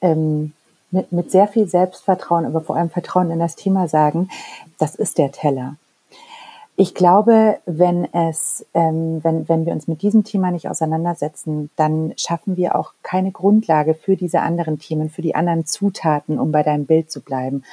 ähm, 0.00 0.52
mit, 0.90 1.12
mit 1.12 1.30
sehr 1.30 1.48
viel 1.48 1.68
Selbstvertrauen, 1.68 2.44
aber 2.44 2.60
vor 2.60 2.76
allem 2.76 2.90
Vertrauen 2.90 3.30
in 3.30 3.38
das 3.38 3.56
Thema 3.56 3.88
sagen, 3.88 4.28
das 4.78 4.94
ist 4.94 5.18
der 5.18 5.30
Teller. 5.30 5.76
Ich 6.76 6.94
glaube, 6.94 7.58
wenn 7.66 8.12
es, 8.14 8.64
ähm, 8.72 9.22
wenn, 9.22 9.48
wenn 9.48 9.66
wir 9.66 9.72
uns 9.74 9.86
mit 9.86 10.00
diesem 10.00 10.24
Thema 10.24 10.50
nicht 10.50 10.68
auseinandersetzen, 10.68 11.70
dann 11.76 12.14
schaffen 12.16 12.56
wir 12.56 12.74
auch 12.74 12.94
keine 13.02 13.32
Grundlage 13.32 13.94
für 13.94 14.16
diese 14.16 14.40
anderen 14.40 14.78
Themen, 14.78 15.10
für 15.10 15.20
die 15.22 15.34
anderen 15.34 15.66
Zutaten, 15.66 16.38
um 16.38 16.52
bei 16.52 16.62
deinem 16.62 16.86
Bild 16.86 17.10
zu 17.10 17.20
bleiben. 17.20 17.64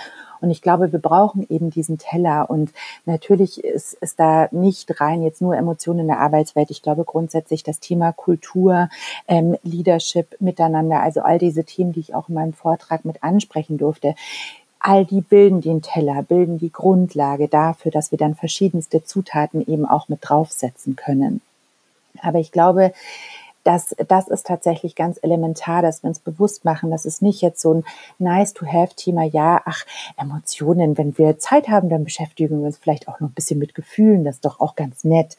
Und 0.41 0.51
ich 0.51 0.61
glaube, 0.61 0.91
wir 0.91 0.99
brauchen 0.99 1.45
eben 1.49 1.69
diesen 1.69 1.97
Teller. 1.97 2.49
Und 2.49 2.71
natürlich 3.05 3.63
ist, 3.63 3.93
ist 3.95 4.19
da 4.19 4.47
nicht 4.51 4.99
rein 5.01 5.21
jetzt 5.23 5.41
nur 5.41 5.55
Emotionen 5.55 6.01
in 6.01 6.07
der 6.07 6.19
Arbeitswelt. 6.19 6.71
Ich 6.71 6.81
glaube 6.81 7.03
grundsätzlich 7.03 7.63
das 7.63 7.79
Thema 7.79 8.11
Kultur, 8.11 8.89
ähm, 9.27 9.57
Leadership 9.63 10.35
miteinander, 10.39 11.01
also 11.01 11.21
all 11.21 11.37
diese 11.37 11.63
Themen, 11.63 11.93
die 11.93 12.01
ich 12.01 12.15
auch 12.15 12.29
in 12.29 12.35
meinem 12.35 12.53
Vortrag 12.53 13.05
mit 13.05 13.23
ansprechen 13.23 13.77
durfte, 13.77 14.15
all 14.79 15.05
die 15.05 15.21
bilden 15.21 15.61
den 15.61 15.81
Teller, 15.81 16.23
bilden 16.23 16.59
die 16.59 16.71
Grundlage 16.71 17.47
dafür, 17.47 17.91
dass 17.91 18.11
wir 18.11 18.17
dann 18.17 18.35
verschiedenste 18.35 19.03
Zutaten 19.03 19.65
eben 19.65 19.85
auch 19.85 20.07
mit 20.07 20.19
draufsetzen 20.21 20.95
können. 20.95 21.41
Aber 22.21 22.39
ich 22.39 22.51
glaube, 22.51 22.93
das, 23.67 23.93
das 24.07 24.29
ist 24.29 24.47
tatsächlich 24.47 24.95
ganz 24.95 25.19
elementar, 25.21 25.81
dass 25.81 26.01
wir 26.01 26.07
uns 26.07 26.19
bewusst 26.19 26.63
machen, 26.63 26.89
dass 26.89 27.03
es 27.03 27.21
nicht 27.21 27.41
jetzt 27.41 27.61
so 27.61 27.73
ein 27.73 27.83
nice-to-have-Thema, 28.17 29.23
ja, 29.23 29.61
ach, 29.65 29.85
Emotionen, 30.15 30.97
wenn 30.97 31.17
wir 31.17 31.37
Zeit 31.37 31.67
haben, 31.67 31.89
dann 31.89 32.05
beschäftigen 32.05 32.61
wir 32.61 32.67
uns 32.67 32.77
vielleicht 32.77 33.09
auch 33.09 33.19
noch 33.19 33.27
ein 33.27 33.33
bisschen 33.33 33.59
mit 33.59 33.75
Gefühlen, 33.75 34.23
das 34.23 34.35
ist 34.35 34.45
doch 34.45 34.61
auch 34.61 34.77
ganz 34.77 35.03
nett. 35.03 35.35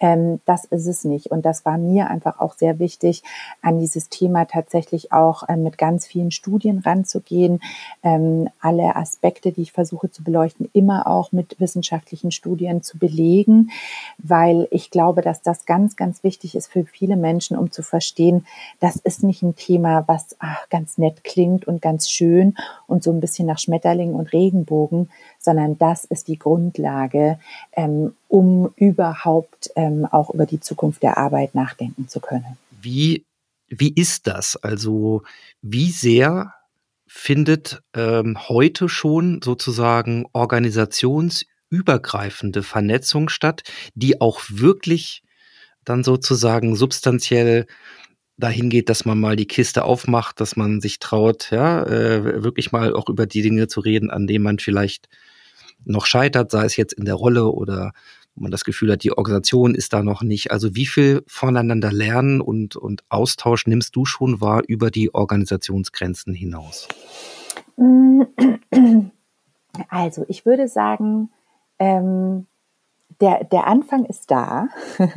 Ähm, 0.00 0.40
das 0.46 0.64
ist 0.64 0.86
es 0.86 1.04
nicht. 1.04 1.30
Und 1.30 1.44
das 1.44 1.66
war 1.66 1.76
mir 1.76 2.08
einfach 2.08 2.40
auch 2.40 2.54
sehr 2.54 2.78
wichtig, 2.78 3.22
an 3.60 3.78
dieses 3.78 4.08
Thema 4.08 4.46
tatsächlich 4.46 5.12
auch 5.12 5.42
ähm, 5.46 5.62
mit 5.62 5.76
ganz 5.76 6.06
vielen 6.06 6.30
Studien 6.30 6.78
ranzugehen, 6.78 7.60
ähm, 8.02 8.48
alle 8.58 8.96
Aspekte, 8.96 9.52
die 9.52 9.62
ich 9.62 9.72
versuche 9.72 10.10
zu 10.10 10.24
beleuchten, 10.24 10.70
immer 10.72 11.06
auch 11.06 11.30
mit 11.30 11.60
wissenschaftlichen 11.60 12.30
Studien 12.30 12.82
zu 12.82 12.98
belegen, 12.98 13.70
weil 14.16 14.66
ich 14.70 14.90
glaube, 14.90 15.20
dass 15.20 15.42
das 15.42 15.66
ganz, 15.66 15.96
ganz 15.96 16.22
wichtig 16.22 16.54
ist 16.54 16.68
für 16.68 16.86
viele 16.86 17.16
Menschen, 17.16 17.58
um 17.58 17.65
um 17.66 17.72
zu 17.72 17.82
verstehen, 17.82 18.46
das 18.80 18.96
ist 18.96 19.22
nicht 19.24 19.42
ein 19.42 19.56
Thema, 19.56 20.04
was 20.06 20.36
ach, 20.38 20.68
ganz 20.70 20.96
nett 20.98 21.24
klingt 21.24 21.66
und 21.66 21.82
ganz 21.82 22.08
schön 22.08 22.56
und 22.86 23.02
so 23.02 23.10
ein 23.10 23.18
bisschen 23.20 23.46
nach 23.46 23.58
Schmetterlingen 23.58 24.14
und 24.14 24.32
Regenbogen, 24.32 25.10
sondern 25.38 25.76
das 25.78 26.04
ist 26.04 26.28
die 26.28 26.38
Grundlage, 26.38 27.40
ähm, 27.72 28.14
um 28.28 28.72
überhaupt 28.76 29.72
ähm, 29.74 30.06
auch 30.06 30.30
über 30.30 30.46
die 30.46 30.60
Zukunft 30.60 31.02
der 31.02 31.18
Arbeit 31.18 31.56
nachdenken 31.56 32.06
zu 32.08 32.20
können. 32.20 32.56
Wie, 32.80 33.24
wie 33.68 33.92
ist 33.92 34.28
das? 34.28 34.56
Also 34.56 35.22
wie 35.60 35.90
sehr 35.90 36.54
findet 37.08 37.82
ähm, 37.94 38.38
heute 38.48 38.88
schon 38.88 39.40
sozusagen 39.42 40.26
organisationsübergreifende 40.32 42.62
Vernetzung 42.62 43.28
statt, 43.28 43.64
die 43.94 44.20
auch 44.20 44.40
wirklich 44.48 45.24
dann 45.86 46.04
sozusagen 46.04 46.76
substanziell 46.76 47.66
dahin 48.36 48.68
geht, 48.68 48.90
dass 48.90 49.06
man 49.06 49.18
mal 49.18 49.36
die 49.36 49.46
Kiste 49.46 49.84
aufmacht, 49.84 50.40
dass 50.40 50.56
man 50.56 50.80
sich 50.80 50.98
traut, 50.98 51.50
ja, 51.50 51.82
äh, 51.84 52.44
wirklich 52.44 52.70
mal 52.70 52.94
auch 52.94 53.08
über 53.08 53.26
die 53.26 53.40
Dinge 53.40 53.66
zu 53.66 53.80
reden, 53.80 54.10
an 54.10 54.26
denen 54.26 54.44
man 54.44 54.58
vielleicht 54.58 55.08
noch 55.84 56.04
scheitert, 56.04 56.50
sei 56.50 56.64
es 56.66 56.76
jetzt 56.76 56.92
in 56.92 57.06
der 57.06 57.14
Rolle 57.14 57.46
oder 57.46 57.92
man 58.34 58.50
das 58.50 58.64
Gefühl 58.64 58.92
hat, 58.92 59.02
die 59.02 59.16
Organisation 59.16 59.74
ist 59.74 59.94
da 59.94 60.02
noch 60.02 60.22
nicht. 60.22 60.50
Also 60.50 60.74
wie 60.74 60.84
viel 60.84 61.22
voneinander 61.26 61.90
lernen 61.90 62.42
und, 62.42 62.76
und 62.76 63.02
Austausch 63.08 63.66
nimmst 63.66 63.96
du 63.96 64.04
schon 64.04 64.42
wahr 64.42 64.62
über 64.66 64.90
die 64.90 65.14
Organisationsgrenzen 65.14 66.34
hinaus? 66.34 66.88
Also 69.90 70.24
ich 70.28 70.46
würde 70.46 70.68
sagen, 70.68 71.28
ähm, 71.78 72.46
der, 73.20 73.44
der 73.44 73.66
Anfang 73.66 74.04
ist 74.04 74.30
da 74.30 74.68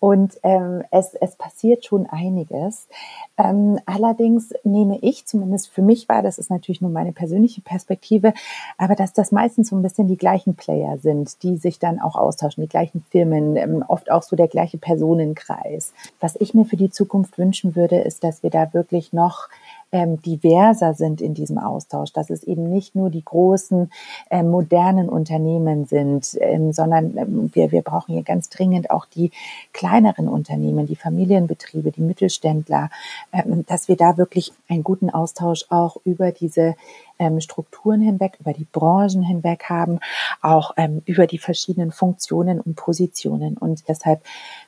und 0.00 0.38
ähm, 0.42 0.82
es, 0.90 1.14
es 1.14 1.36
passiert 1.36 1.84
schon 1.84 2.06
einiges. 2.06 2.88
Ähm, 3.36 3.78
allerdings 3.86 4.52
nehme 4.64 4.98
ich, 5.02 5.26
zumindest 5.26 5.68
für 5.68 5.82
mich 5.82 6.08
war, 6.08 6.22
das 6.22 6.38
ist 6.38 6.50
natürlich 6.50 6.80
nur 6.80 6.90
meine 6.90 7.12
persönliche 7.12 7.60
Perspektive, 7.60 8.34
aber 8.76 8.96
dass 8.96 9.12
das 9.12 9.30
meistens 9.30 9.68
so 9.68 9.76
ein 9.76 9.82
bisschen 9.82 10.08
die 10.08 10.16
gleichen 10.16 10.56
Player 10.56 10.98
sind, 10.98 11.42
die 11.42 11.56
sich 11.56 11.78
dann 11.78 12.00
auch 12.00 12.16
austauschen, 12.16 12.62
die 12.62 12.68
gleichen 12.68 13.04
Firmen, 13.10 13.56
ähm, 13.56 13.84
oft 13.86 14.10
auch 14.10 14.22
so 14.22 14.34
der 14.34 14.48
gleiche 14.48 14.78
Personenkreis. 14.78 15.92
Was 16.20 16.34
ich 16.40 16.54
mir 16.54 16.64
für 16.64 16.76
die 16.76 16.90
Zukunft 16.90 17.38
wünschen 17.38 17.76
würde, 17.76 17.98
ist, 17.98 18.24
dass 18.24 18.42
wir 18.42 18.50
da 18.50 18.72
wirklich 18.72 19.12
noch 19.12 19.48
ähm, 19.92 20.20
diverser 20.20 20.94
sind 20.94 21.20
in 21.20 21.34
diesem 21.34 21.58
Austausch, 21.58 22.12
dass 22.12 22.30
es 22.30 22.42
eben 22.42 22.68
nicht 22.70 22.94
nur 22.94 23.10
die 23.10 23.24
großen 23.24 23.90
äh, 24.30 24.42
modernen 24.42 25.08
Unternehmen 25.08 25.86
sind, 25.86 26.36
ähm, 26.40 26.72
sondern 26.72 27.16
ähm, 27.16 27.50
wir, 27.54 27.72
wir 27.72 27.82
brauchen 27.82 28.12
hier 28.12 28.22
ganz 28.22 28.50
dringend 28.50 28.90
auch 28.90 29.06
die 29.06 29.30
kleineren 29.72 30.28
Unternehmen, 30.28 30.86
die 30.86 30.96
Familienbetriebe, 30.96 31.90
die 31.90 32.02
Mittelständler, 32.02 32.90
ähm, 33.32 33.64
dass 33.66 33.88
wir 33.88 33.96
da 33.96 34.16
wirklich 34.16 34.52
einen 34.68 34.84
guten 34.84 35.10
Austausch 35.10 35.64
auch 35.70 35.96
über 36.04 36.32
diese 36.32 36.74
ähm, 37.18 37.40
Strukturen 37.40 38.00
hinweg, 38.00 38.36
über 38.40 38.52
die 38.52 38.66
Branchen 38.70 39.22
hinweg 39.22 39.64
haben, 39.68 40.00
auch 40.40 40.72
ähm, 40.76 41.02
über 41.06 41.26
die 41.26 41.38
verschiedenen 41.38 41.92
Funktionen 41.92 42.60
und 42.60 42.76
Positionen. 42.76 43.56
Und 43.56 43.88
deshalb 43.88 44.22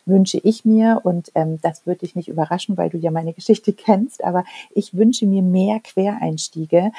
wünsche 0.07 0.39
ich 0.39 0.65
mir, 0.65 1.01
und 1.05 1.31
ähm, 1.35 1.59
das 1.63 1.87
würde 1.87 2.01
dich 2.01 2.17
nicht 2.17 2.29
überraschen, 2.29 2.77
weil 2.77 2.91
du 2.91 2.99
ja 2.99 3.11
meine 3.11 3.33
Geschichte 3.41 3.73
kennst, 3.73 4.25
aber 4.25 4.45
ich 4.75 4.95
wünsche 4.95 5.27
mir 5.27 5.43
mehr 5.43 5.81
Quereinstiege. 5.81 6.93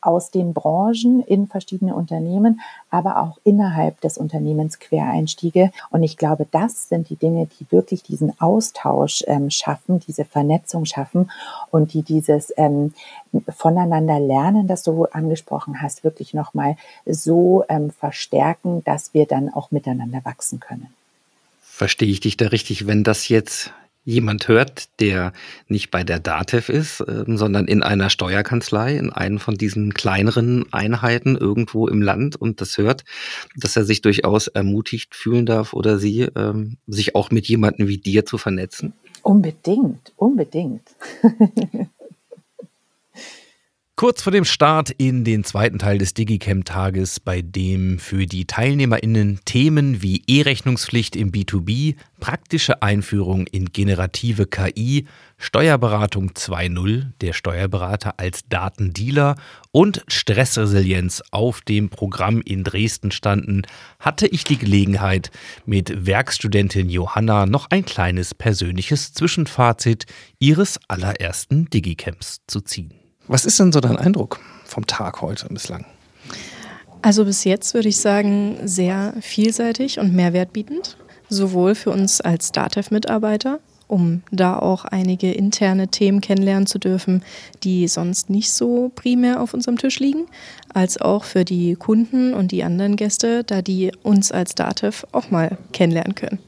Aus 0.00 0.30
den 0.30 0.54
Branchen 0.54 1.22
in 1.22 1.46
verschiedene 1.46 1.94
Unternehmen, 1.94 2.60
aber 2.90 3.20
auch 3.20 3.38
innerhalb 3.44 4.00
des 4.00 4.18
Unternehmens 4.18 4.78
Quereinstiege. 4.78 5.70
Und 5.90 6.02
ich 6.02 6.16
glaube, 6.16 6.46
das 6.50 6.88
sind 6.88 7.10
die 7.10 7.16
Dinge, 7.16 7.48
die 7.58 7.70
wirklich 7.70 8.02
diesen 8.02 8.38
Austausch 8.40 9.24
ähm, 9.26 9.50
schaffen, 9.50 10.00
diese 10.00 10.24
Vernetzung 10.24 10.84
schaffen 10.84 11.30
und 11.70 11.92
die 11.92 12.02
dieses 12.02 12.52
ähm, 12.56 12.94
voneinander 13.54 14.18
lernen, 14.18 14.66
das 14.66 14.82
du 14.82 15.04
angesprochen 15.04 15.82
hast, 15.82 16.04
wirklich 16.04 16.34
nochmal 16.34 16.76
so 17.06 17.64
ähm, 17.68 17.90
verstärken, 17.90 18.82
dass 18.84 19.14
wir 19.14 19.26
dann 19.26 19.52
auch 19.52 19.70
miteinander 19.70 20.20
wachsen 20.24 20.60
können. 20.60 20.88
Verstehe 21.62 22.08
ich 22.08 22.20
dich 22.20 22.36
da 22.36 22.48
richtig, 22.48 22.86
wenn 22.86 23.04
das 23.04 23.28
jetzt 23.28 23.72
jemand 24.04 24.48
hört, 24.48 24.88
der 25.00 25.32
nicht 25.68 25.90
bei 25.90 26.04
der 26.04 26.18
DATEV 26.18 26.68
ist, 26.68 27.00
äh, 27.00 27.24
sondern 27.26 27.66
in 27.66 27.82
einer 27.82 28.10
Steuerkanzlei, 28.10 28.96
in 28.96 29.10
einem 29.10 29.38
von 29.38 29.56
diesen 29.56 29.94
kleineren 29.94 30.64
Einheiten 30.72 31.36
irgendwo 31.36 31.86
im 31.86 32.02
Land 32.02 32.36
und 32.36 32.60
das 32.60 32.78
hört, 32.78 33.04
dass 33.56 33.76
er 33.76 33.84
sich 33.84 34.02
durchaus 34.02 34.48
ermutigt 34.48 35.14
fühlen 35.14 35.46
darf 35.46 35.72
oder 35.72 35.98
sie, 35.98 36.22
ähm, 36.36 36.76
sich 36.86 37.14
auch 37.14 37.30
mit 37.30 37.46
jemandem 37.46 37.88
wie 37.88 37.98
dir 37.98 38.24
zu 38.24 38.38
vernetzen? 38.38 38.92
Unbedingt, 39.22 40.12
unbedingt. 40.16 40.82
Kurz 44.00 44.22
vor 44.22 44.32
dem 44.32 44.46
Start 44.46 44.88
in 44.88 45.24
den 45.24 45.44
zweiten 45.44 45.78
Teil 45.78 45.98
des 45.98 46.14
Digicam-Tages, 46.14 47.20
bei 47.20 47.42
dem 47.42 47.98
für 47.98 48.24
die 48.24 48.46
TeilnehmerInnen 48.46 49.40
Themen 49.44 50.00
wie 50.00 50.22
E-Rechnungspflicht 50.26 51.16
im 51.16 51.32
B2B, 51.32 51.96
praktische 52.18 52.80
Einführung 52.80 53.46
in 53.46 53.66
generative 53.66 54.46
KI, 54.46 55.06
Steuerberatung 55.36 56.30
2.0, 56.30 57.08
der 57.20 57.34
Steuerberater 57.34 58.14
als 58.16 58.48
Datendealer 58.48 59.36
und 59.70 60.02
Stressresilienz 60.08 61.22
auf 61.30 61.60
dem 61.60 61.90
Programm 61.90 62.40
in 62.40 62.64
Dresden 62.64 63.10
standen, 63.10 63.64
hatte 63.98 64.26
ich 64.26 64.44
die 64.44 64.56
Gelegenheit, 64.56 65.30
mit 65.66 66.06
Werkstudentin 66.06 66.88
Johanna 66.88 67.44
noch 67.44 67.68
ein 67.68 67.84
kleines 67.84 68.34
persönliches 68.34 69.12
Zwischenfazit 69.12 70.06
ihres 70.38 70.80
allerersten 70.88 71.68
Digicamps 71.68 72.40
zu 72.46 72.62
ziehen. 72.62 72.99
Was 73.30 73.44
ist 73.44 73.60
denn 73.60 73.70
so 73.70 73.78
dein 73.78 73.96
Eindruck 73.96 74.40
vom 74.64 74.88
Tag 74.88 75.22
heute 75.22 75.46
bislang? 75.50 75.86
Also 77.00 77.24
bis 77.24 77.44
jetzt 77.44 77.74
würde 77.74 77.88
ich 77.88 77.98
sagen, 77.98 78.58
sehr 78.64 79.14
vielseitig 79.20 80.00
und 80.00 80.12
mehrwertbietend, 80.12 80.96
sowohl 81.28 81.76
für 81.76 81.90
uns 81.90 82.20
als 82.20 82.50
DATEV-Mitarbeiter, 82.50 83.60
um 83.86 84.22
da 84.32 84.58
auch 84.58 84.84
einige 84.84 85.30
interne 85.30 85.86
Themen 85.86 86.20
kennenlernen 86.20 86.66
zu 86.66 86.80
dürfen, 86.80 87.22
die 87.62 87.86
sonst 87.86 88.30
nicht 88.30 88.50
so 88.50 88.90
primär 88.96 89.40
auf 89.40 89.54
unserem 89.54 89.78
Tisch 89.78 90.00
liegen, 90.00 90.26
als 90.74 91.00
auch 91.00 91.22
für 91.22 91.44
die 91.44 91.76
Kunden 91.76 92.34
und 92.34 92.50
die 92.50 92.64
anderen 92.64 92.96
Gäste, 92.96 93.44
da 93.44 93.62
die 93.62 93.92
uns 94.02 94.32
als 94.32 94.56
DATEV 94.56 95.06
auch 95.12 95.30
mal 95.30 95.56
kennenlernen 95.70 96.16
können. 96.16 96.40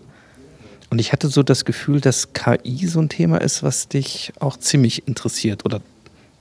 Und 0.91 0.99
ich 0.99 1.13
hatte 1.13 1.29
so 1.29 1.45
das 1.45 1.65
Gefühl, 1.65 2.01
dass 2.01 2.33
KI 2.33 2.89
so 2.89 2.99
ein 2.99 3.09
Thema 3.09 3.41
ist, 3.41 3.63
was 3.63 3.87
dich 3.87 4.33
auch 4.41 4.57
ziemlich 4.57 5.07
interessiert 5.07 5.65
oder 5.65 5.81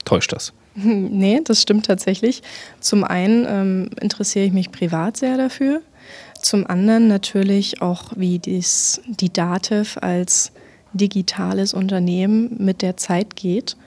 Täuscht 0.06 0.34
das? 0.34 0.54
Nee, 0.74 1.42
das 1.44 1.62
stimmt 1.62 1.86
tatsächlich. 1.86 2.44
Zum 2.80 3.04
einen 3.04 3.46
ähm, 3.46 3.90
interessiere 4.00 4.46
ich 4.46 4.54
mich 4.54 4.72
privat 4.72 5.18
sehr 5.18 5.36
dafür. 5.36 5.82
Zum 6.42 6.66
anderen 6.66 7.08
natürlich 7.08 7.82
auch, 7.82 8.14
wie 8.16 8.40
dies, 8.40 9.02
die 9.06 9.32
DATEV 9.32 9.98
als 10.02 10.52
digitales 10.94 11.74
Unternehmen 11.74 12.56
mit 12.58 12.82
der 12.82 12.98
Zeit 12.98 13.36
geht 13.36 13.78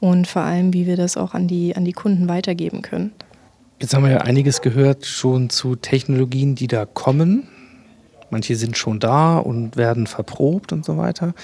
und 0.00 0.26
vor 0.26 0.42
allem, 0.42 0.72
wie 0.72 0.86
wir 0.86 0.96
das 0.96 1.16
auch 1.16 1.34
an 1.34 1.48
die, 1.48 1.74
an 1.76 1.84
die 1.84 1.92
Kunden 1.92 2.28
weitergeben 2.28 2.82
können. 2.82 3.12
Jetzt 3.80 3.94
haben 3.94 4.04
wir 4.04 4.12
ja 4.12 4.18
einiges 4.18 4.62
gehört 4.62 5.04
schon 5.04 5.50
zu 5.50 5.76
Technologien, 5.76 6.54
die 6.54 6.68
da 6.68 6.86
kommen. 6.86 7.48
Manche 8.30 8.56
sind 8.56 8.78
schon 8.78 9.00
da 9.00 9.38
und 9.38 9.76
werden 9.76 10.06
verprobt 10.06 10.72
und 10.72 10.84
so 10.84 10.96
weiter. 10.96 11.34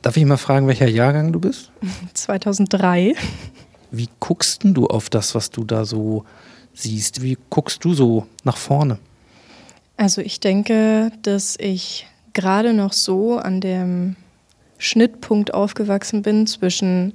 Darf 0.00 0.16
ich 0.16 0.24
mal 0.24 0.36
fragen, 0.36 0.66
welcher 0.66 0.88
Jahrgang 0.88 1.32
du 1.32 1.40
bist? 1.40 1.70
2003. 2.14 3.14
Wie 3.92 4.08
guckst 4.20 4.62
du 4.64 4.86
auf 4.86 5.10
das, 5.10 5.34
was 5.34 5.50
du 5.50 5.64
da 5.64 5.84
so 5.84 6.24
siehst? 6.74 7.22
Wie 7.22 7.36
guckst 7.50 7.84
du 7.84 7.94
so 7.94 8.26
nach 8.42 8.56
vorne? 8.56 8.98
Also 9.96 10.22
ich 10.22 10.40
denke, 10.40 11.12
dass 11.22 11.56
ich 11.60 12.06
gerade 12.32 12.72
noch 12.72 12.94
so 12.94 13.36
an 13.36 13.60
dem 13.60 14.16
Schnittpunkt 14.78 15.54
aufgewachsen 15.54 16.22
bin 16.22 16.46
zwischen 16.46 17.12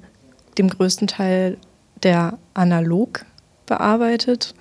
dem 0.58 0.70
größten 0.70 1.08
Teil, 1.08 1.58
der 2.04 2.38
analog 2.54 3.26
bearbeitet 3.66 4.54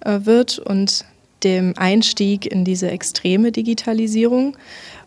äh, 0.00 0.20
wird 0.24 0.58
und 0.58 1.04
dem 1.42 1.74
Einstieg 1.76 2.46
in 2.46 2.64
diese 2.64 2.90
extreme 2.90 3.52
Digitalisierung. 3.52 4.56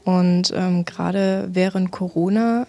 Und 0.04 0.52
ähm, 0.56 0.86
gerade 0.86 1.50
während 1.54 1.92
Corona 1.92 2.66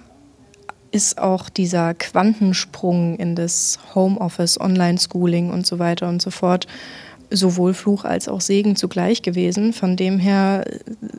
ist 0.93 1.19
auch 1.19 1.49
dieser 1.49 1.95
Quantensprung 1.95 3.17
in 3.17 3.35
das 3.35 3.79
Homeoffice, 3.95 4.61
Online-Schooling 4.61 5.51
und 5.51 5.67
so 5.67 5.79
weiter 5.79 6.09
und 6.09 6.23
so 6.23 6.31
fort 6.31 6.67
sowohl 7.31 7.73
Fluch 7.73 8.05
als 8.05 8.29
auch 8.29 8.41
Segen 8.41 8.77
zugleich 8.77 9.23
gewesen. 9.23 9.73
Von 9.73 9.97
dem 9.97 10.19
her 10.19 10.65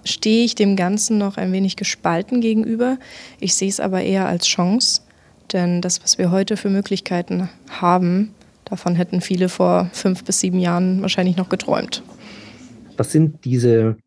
stehe 0.03 0.45
ich 0.45 0.55
dem 0.55 0.75
Ganzen 0.75 1.17
noch 1.17 1.37
ein 1.37 1.51
wenig 1.51 1.75
gespalten 1.75 2.39
gegenüber. 2.39 2.97
Ich 3.39 3.55
sehe 3.55 3.69
es 3.69 3.79
aber 3.79 4.03
eher 4.03 4.27
als 4.27 4.45
Chance, 4.45 5.01
denn 5.51 5.81
das, 5.81 6.03
was 6.03 6.17
wir 6.17 6.31
heute 6.31 6.55
für 6.55 6.69
Möglichkeiten 6.69 7.49
haben, 7.69 8.33
davon 8.65 8.95
hätten 8.95 9.21
viele 9.21 9.49
vor 9.49 9.89
fünf 9.91 10.23
bis 10.23 10.39
sieben 10.39 10.59
Jahren 10.59 11.01
wahrscheinlich 11.01 11.35
noch 11.35 11.49
geträumt. 11.49 12.03
Was 12.95 13.11
sind 13.11 13.43
diese 13.43 13.97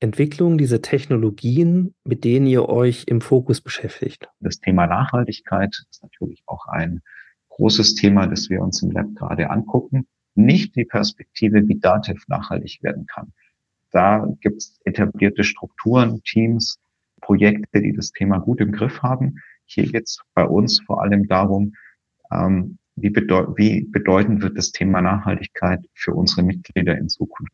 Entwicklungen, 0.00 0.58
diese 0.58 0.80
Technologien, 0.80 1.94
mit 2.04 2.24
denen 2.24 2.46
ihr 2.46 2.68
euch 2.68 3.04
im 3.06 3.20
Fokus 3.20 3.60
beschäftigt? 3.60 4.28
Das 4.40 4.60
Thema 4.60 4.86
Nachhaltigkeit 4.86 5.74
ist 5.90 6.02
natürlich 6.02 6.42
auch 6.46 6.66
ein 6.66 7.02
großes 7.48 7.94
Thema, 7.94 8.26
das 8.26 8.48
wir 8.50 8.62
uns 8.62 8.82
im 8.82 8.90
Lab 8.90 9.06
gerade 9.14 9.50
angucken. 9.50 10.06
Nicht 10.34 10.76
die 10.76 10.84
Perspektive, 10.84 11.66
wie 11.66 11.78
Dativ 11.78 12.26
nachhaltig 12.28 12.82
werden 12.82 13.06
kann. 13.06 13.32
Da 13.90 14.26
gibt 14.40 14.58
es 14.58 14.78
etablierte 14.84 15.44
Strukturen, 15.44 16.22
Teams, 16.22 16.78
Projekte, 17.20 17.82
die 17.82 17.92
das 17.92 18.12
Thema 18.12 18.38
gut 18.38 18.60
im 18.60 18.72
Griff 18.72 19.02
haben. 19.02 19.38
Hier 19.64 19.90
geht 19.90 20.04
es 20.04 20.20
bei 20.34 20.44
uns 20.44 20.80
vor 20.80 21.02
allem 21.02 21.26
darum, 21.26 21.74
ähm, 22.30 22.78
wie, 22.96 23.10
bedeut 23.10 23.56
wie 23.56 23.84
bedeutend 23.84 24.42
wird 24.42 24.56
das 24.56 24.72
Thema 24.72 25.00
Nachhaltigkeit 25.00 25.80
für 25.94 26.14
unsere 26.14 26.42
Mitglieder 26.42 26.96
in 26.96 27.08
Zukunft. 27.08 27.52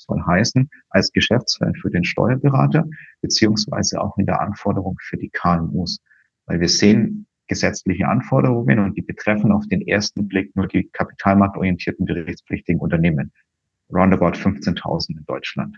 Soll 0.00 0.22
heißen, 0.26 0.68
als 0.88 1.12
Geschäftsfeld 1.12 1.78
für 1.78 1.90
den 1.90 2.04
Steuerberater, 2.04 2.84
beziehungsweise 3.20 4.00
auch 4.00 4.16
in 4.18 4.26
der 4.26 4.40
Anforderung 4.40 4.96
für 5.00 5.16
die 5.16 5.30
KMUs. 5.30 5.98
Weil 6.46 6.60
wir 6.60 6.68
sehen 6.68 7.26
gesetzliche 7.48 8.06
Anforderungen 8.06 8.78
und 8.78 8.96
die 8.96 9.02
betreffen 9.02 9.52
auf 9.52 9.66
den 9.66 9.86
ersten 9.86 10.28
Blick 10.28 10.54
nur 10.54 10.68
die 10.68 10.88
kapitalmarktorientierten 10.92 12.06
berichtspflichtigen 12.06 12.80
Unternehmen. 12.80 13.32
Roundabout 13.92 14.38
15.000 14.38 15.18
in 15.18 15.24
Deutschland. 15.26 15.76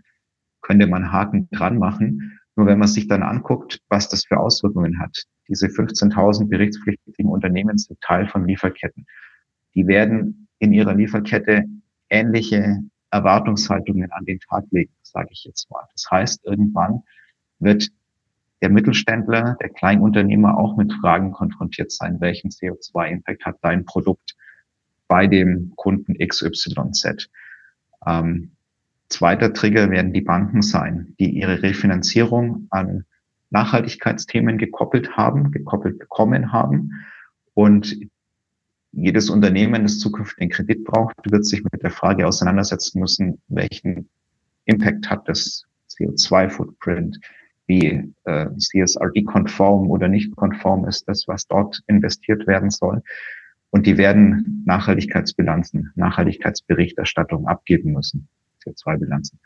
Könnte 0.60 0.86
man 0.86 1.10
Haken 1.10 1.48
dran 1.50 1.78
machen. 1.78 2.38
Nur 2.56 2.66
wenn 2.66 2.78
man 2.78 2.88
sich 2.88 3.08
dann 3.08 3.22
anguckt, 3.22 3.80
was 3.88 4.10
das 4.10 4.26
für 4.26 4.38
Auswirkungen 4.38 5.00
hat. 5.00 5.16
Diese 5.48 5.68
15.000 5.68 6.48
berichtspflichtigen 6.48 7.30
Unternehmen 7.30 7.78
sind 7.78 7.98
Teil 8.02 8.28
von 8.28 8.46
Lieferketten. 8.46 9.06
Die 9.74 9.86
werden 9.86 10.48
in 10.58 10.74
ihrer 10.74 10.94
Lieferkette 10.94 11.64
ähnliche 12.10 12.82
Erwartungshaltungen 13.12 14.10
an 14.10 14.24
den 14.24 14.40
Tag 14.40 14.64
legen, 14.70 14.92
sage 15.02 15.28
ich 15.30 15.44
jetzt 15.44 15.70
mal. 15.70 15.84
Das 15.92 16.10
heißt, 16.10 16.44
irgendwann 16.44 17.02
wird 17.58 17.88
der 18.62 18.70
Mittelständler, 18.70 19.56
der 19.60 19.68
Kleinunternehmer 19.68 20.56
auch 20.56 20.76
mit 20.76 20.92
Fragen 20.94 21.32
konfrontiert 21.32 21.92
sein, 21.92 22.20
welchen 22.20 22.50
CO2-Impact 22.50 23.44
hat 23.44 23.56
dein 23.60 23.84
Produkt 23.84 24.36
bei 25.08 25.26
dem 25.26 25.72
Kunden 25.76 26.16
XYZ. 26.16 27.28
Ähm, 28.06 28.52
zweiter 29.08 29.52
Trigger 29.52 29.90
werden 29.90 30.12
die 30.12 30.22
Banken 30.22 30.62
sein, 30.62 31.14
die 31.18 31.30
ihre 31.30 31.62
Refinanzierung 31.62 32.68
an 32.70 33.04
Nachhaltigkeitsthemen 33.50 34.56
gekoppelt 34.56 35.16
haben, 35.16 35.50
gekoppelt 35.50 35.98
bekommen 35.98 36.52
haben. 36.52 36.92
Und 37.52 37.94
jedes 38.92 39.30
Unternehmen, 39.30 39.82
das 39.82 39.98
zukünftig 39.98 40.40
einen 40.42 40.50
Kredit 40.50 40.84
braucht, 40.84 41.14
wird 41.30 41.44
sich 41.44 41.64
mit 41.64 41.82
der 41.82 41.90
Frage 41.90 42.26
auseinandersetzen 42.26 43.00
müssen, 43.00 43.40
welchen 43.48 44.08
Impact 44.66 45.08
hat 45.10 45.28
das 45.28 45.64
CO2-Footprint, 45.90 47.18
wie 47.66 48.12
äh, 48.24 48.46
CSRD-konform 48.56 49.90
oder 49.90 50.08
nicht 50.08 50.34
konform 50.36 50.86
ist 50.86 51.08
das, 51.08 51.26
was 51.26 51.46
dort 51.46 51.80
investiert 51.86 52.46
werden 52.46 52.70
soll. 52.70 53.02
Und 53.70 53.86
die 53.86 53.96
werden 53.96 54.62
Nachhaltigkeitsbilanzen, 54.66 55.92
Nachhaltigkeitsberichterstattung 55.94 57.46
abgeben 57.48 57.92
müssen, 57.92 58.28
CO2-Bilanzen. 58.64 59.40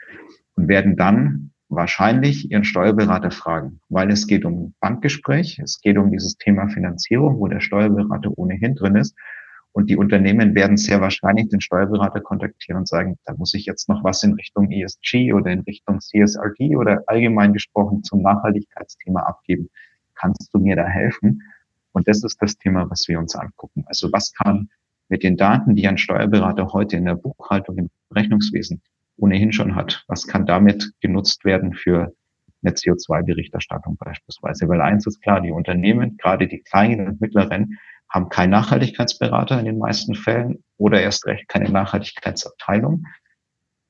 Und 0.56 0.68
werden 0.68 0.96
dann 0.96 1.52
wahrscheinlich 1.68 2.50
ihren 2.50 2.64
Steuerberater 2.64 3.30
fragen, 3.30 3.80
weil 3.88 4.10
es 4.10 4.26
geht 4.26 4.44
um 4.44 4.74
Bankgespräch, 4.80 5.58
es 5.58 5.80
geht 5.80 5.98
um 5.98 6.10
dieses 6.10 6.36
Thema 6.36 6.68
Finanzierung, 6.68 7.38
wo 7.38 7.48
der 7.48 7.60
Steuerberater 7.60 8.30
ohnehin 8.36 8.74
drin 8.74 8.96
ist. 8.96 9.16
Und 9.72 9.90
die 9.90 9.96
Unternehmen 9.96 10.54
werden 10.54 10.78
sehr 10.78 11.02
wahrscheinlich 11.02 11.48
den 11.50 11.60
Steuerberater 11.60 12.20
kontaktieren 12.20 12.78
und 12.78 12.88
sagen, 12.88 13.18
da 13.26 13.34
muss 13.34 13.52
ich 13.52 13.66
jetzt 13.66 13.90
noch 13.90 14.02
was 14.04 14.22
in 14.22 14.32
Richtung 14.32 14.70
ESG 14.70 15.34
oder 15.34 15.50
in 15.50 15.60
Richtung 15.60 16.00
CSRD 16.00 16.76
oder 16.76 17.02
allgemein 17.06 17.52
gesprochen 17.52 18.02
zum 18.02 18.22
Nachhaltigkeitsthema 18.22 19.20
abgeben. 19.20 19.68
Kannst 20.14 20.48
du 20.54 20.60
mir 20.60 20.76
da 20.76 20.86
helfen? 20.86 21.42
Und 21.92 22.08
das 22.08 22.24
ist 22.24 22.40
das 22.40 22.56
Thema, 22.56 22.88
was 22.88 23.06
wir 23.06 23.18
uns 23.18 23.34
angucken. 23.34 23.84
Also 23.86 24.10
was 24.12 24.32
kann 24.32 24.70
mit 25.08 25.22
den 25.22 25.36
Daten, 25.36 25.74
die 25.74 25.86
ein 25.86 25.98
Steuerberater 25.98 26.72
heute 26.72 26.96
in 26.96 27.04
der 27.04 27.16
Buchhaltung, 27.16 27.76
im 27.76 27.90
Rechnungswesen 28.14 28.80
ohnehin 29.16 29.52
schon 29.52 29.74
hat, 29.74 30.04
was 30.08 30.26
kann 30.26 30.46
damit 30.46 30.92
genutzt 31.00 31.44
werden 31.44 31.74
für 31.74 32.14
eine 32.62 32.74
CO2-Berichterstattung 32.74 33.96
beispielsweise? 33.96 34.68
Weil 34.68 34.80
eins 34.80 35.06
ist 35.06 35.22
klar, 35.22 35.40
die 35.40 35.50
Unternehmen, 35.50 36.16
gerade 36.16 36.48
die 36.48 36.60
kleinen 36.60 37.08
und 37.08 37.20
mittleren, 37.20 37.78
haben 38.08 38.28
keinen 38.28 38.50
Nachhaltigkeitsberater 38.50 39.58
in 39.58 39.66
den 39.66 39.78
meisten 39.78 40.14
Fällen 40.14 40.62
oder 40.76 41.00
erst 41.00 41.26
recht 41.26 41.48
keine 41.48 41.70
Nachhaltigkeitsabteilung. 41.70 43.04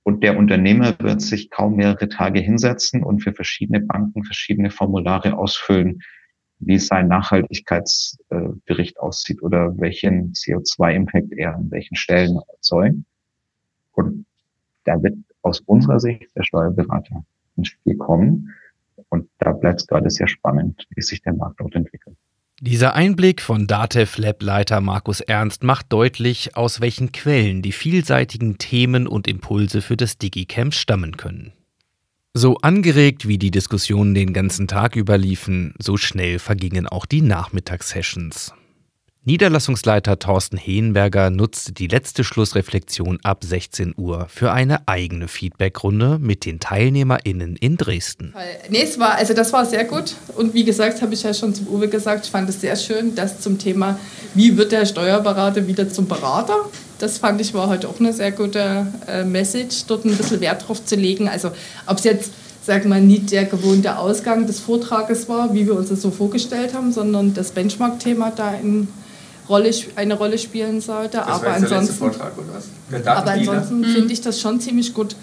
Und 0.03 0.23
der 0.23 0.39
Unternehmer 0.39 0.95
wird 1.01 1.21
sich 1.21 1.51
kaum 1.51 1.77
mehrere 1.77 2.09
Tage 2.09 2.41
hinsetzen 2.41 3.03
und 3.03 3.21
für 3.21 3.33
verschiedene 3.33 3.81
Banken 3.81 4.25
verschiedene 4.25 4.71
Formulare 4.71 5.37
ausfüllen, 5.37 6.01
wie 6.59 6.79
sein 6.79 7.09
Nachhaltigkeitsbericht 7.09 8.99
aussieht 8.99 9.43
oder 9.43 9.77
welchen 9.79 10.33
CO2-Impact 10.33 11.33
er 11.33 11.57
an 11.57 11.71
welchen 11.71 11.97
Stellen 11.97 12.39
erzeugt. 12.53 12.97
Und 13.93 14.27
da 14.87 15.03
wird 15.03 15.17
aus 15.43 15.61
unserer 15.61 16.01
Sicht 16.01 16.25
der 16.35 16.45
Steuerberater 16.45 17.25
ins 17.57 17.69
Spiel 17.69 17.97
kommen. 17.97 18.55
Und 19.11 19.29
da 19.39 19.53
bleibt 19.53 19.81
es 19.81 19.87
gerade 19.87 20.09
sehr 20.11 20.29
spannend, 20.29 20.87
wie 20.95 21.03
sich 21.03 21.21
der 21.23 21.35
Markt 21.35 21.61
dort 21.61 21.75
entwickelt. 21.75 22.17
Dieser 22.63 22.95
Einblick 22.95 23.43
von 23.43 23.67
Datev 23.67 24.19
Lab-Leiter 24.19 24.81
Markus 24.81 25.21
Ernst 25.21 25.63
macht 25.63 25.93
deutlich, 25.93 26.57
aus 26.57 26.81
welchen 26.81 27.13
Quellen 27.13 27.61
die 27.61 27.73
vielseitigen 27.73 28.57
Themen 28.57 29.07
und 29.07 29.29
Impulse 29.29 29.83
für 29.83 29.99
das 29.99 30.17
DigiCamp 30.17 30.73
stammen 30.73 31.19
können. 31.19 31.53
So 32.33 32.57
angeregt 32.59 33.29
wie 33.29 33.37
die 33.37 33.51
Diskussionen 33.51 34.15
den 34.15 34.33
ganzen 34.33 34.69
Tag 34.69 34.97
überliefen, 34.97 35.75
so 35.79 35.99
schnell 35.99 36.39
vergingen 36.39 36.87
auch 36.87 37.05
die 37.05 37.23
Nachmittagssessions. 37.23 38.55
Niederlassungsleiter 39.29 40.21
Thorsten 40.21 40.57
Heenberger 40.57 41.31
nutzte 41.31 41.73
die 41.73 41.89
letzte 41.89 42.23
Schlussreflexion 42.23 43.19
ab 43.25 43.43
16 43.43 43.95
Uhr 43.97 44.29
für 44.29 44.53
eine 44.53 44.87
eigene 44.87 45.27
Feedbackrunde 45.27 46.21
mit 46.21 46.45
den 46.45 46.61
TeilnehmerInnen 46.61 47.57
in 47.57 47.77
Dresden. 47.77 48.35
Nee, 48.71 48.83
es 48.85 49.01
war, 49.01 49.17
also 49.17 49.35
das 49.35 49.53
war 49.53 49.67
sehr 49.67 49.83
gut. 49.83 50.15
Und 50.37 50.55
wie 50.55 50.63
gesagt, 50.63 51.03
habe 51.03 51.13
ich 51.13 51.25
ja 51.25 51.35
schon 51.35 51.53
zum 51.57 51.67
Uwe 51.67 51.89
gesagt, 51.89 52.27
ich 52.27 52.31
fand 52.31 52.49
es 52.49 52.61
sehr 52.61 52.77
schön, 52.77 53.17
dass 53.17 53.41
zum 53.41 53.59
Thema, 53.59 53.99
wie 54.35 54.57
wird 54.57 54.71
der 54.71 54.87
Steuerberater 54.87 55.67
wieder 55.67 55.89
zum 55.89 56.07
Berater? 56.07 56.55
Das 57.01 57.19
fand 57.19 57.41
ich 57.41 57.53
war 57.53 57.69
heute 57.69 57.89
auch 57.89 57.99
eine 57.99 58.13
sehr 58.13 58.31
gute 58.31 58.87
äh, 59.09 59.25
Message, 59.25 59.87
dort 59.89 60.05
ein 60.05 60.17
bisschen 60.17 60.41
Wert 60.41 60.69
drauf 60.69 60.85
zu 60.85 60.95
legen. 60.95 61.29
Also 61.29 61.51
ob 61.87 61.99
es 61.99 62.05
jetzt 62.05 62.31
sag 62.63 62.85
mal, 62.85 63.01
nicht 63.01 63.33
der 63.33 63.47
gewohnte 63.47 63.99
Ausgang 63.99 64.47
des 64.47 64.61
Vortrages 64.61 65.29
war, 65.29 65.53
wie 65.53 65.67
wir 65.67 65.75
uns 65.75 65.89
das 65.89 66.01
so 66.03 66.13
vorgestellt 66.13 66.75
haben, 66.75 66.93
sondern 66.93 67.35
das 67.35 67.51
Benchmark-Thema 67.51 68.31
da 68.31 68.55
in 68.55 68.87
Rolle, 69.49 69.71
eine 69.97 70.15
Rolle 70.15 70.39
spielen 70.39 70.81
sollte. 70.81 71.19
Das 71.19 71.27
aber 71.27 71.53
ansonsten, 71.53 71.95
Vortrag, 71.95 72.33
oder 72.37 72.49
was? 72.55 73.07
aber 73.07 73.31
ansonsten 73.31 73.81
mhm. 73.81 73.85
finde 73.85 74.13
ich 74.13 74.21
das 74.21 74.41
schon 74.41 74.61
ziemlich 74.61 74.95
gut, 74.95 75.17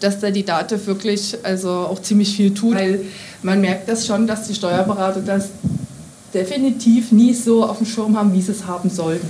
dass 0.00 0.20
da 0.20 0.30
die 0.30 0.44
Date 0.44 0.86
wirklich 0.86 1.36
also 1.42 1.70
auch 1.70 2.00
ziemlich 2.00 2.34
viel 2.34 2.54
tut. 2.54 2.74
Weil 2.74 3.04
man 3.42 3.60
merkt 3.60 3.88
das 3.88 4.06
schon, 4.06 4.26
dass 4.26 4.46
die 4.48 4.54
Steuerberater 4.54 5.20
das 5.20 5.48
definitiv 6.32 7.12
nie 7.12 7.34
so 7.34 7.64
auf 7.64 7.78
dem 7.78 7.86
Schirm 7.86 8.16
haben, 8.16 8.32
wie 8.32 8.42
sie 8.42 8.52
es 8.52 8.66
haben 8.66 8.90
sollten. 8.90 9.28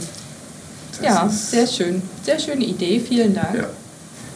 Das 0.93 1.05
ja, 1.05 1.29
sehr 1.29 1.67
schön. 1.67 2.03
Sehr 2.23 2.39
schöne 2.39 2.65
Idee. 2.65 3.01
Vielen 3.01 3.35
Dank. 3.35 3.67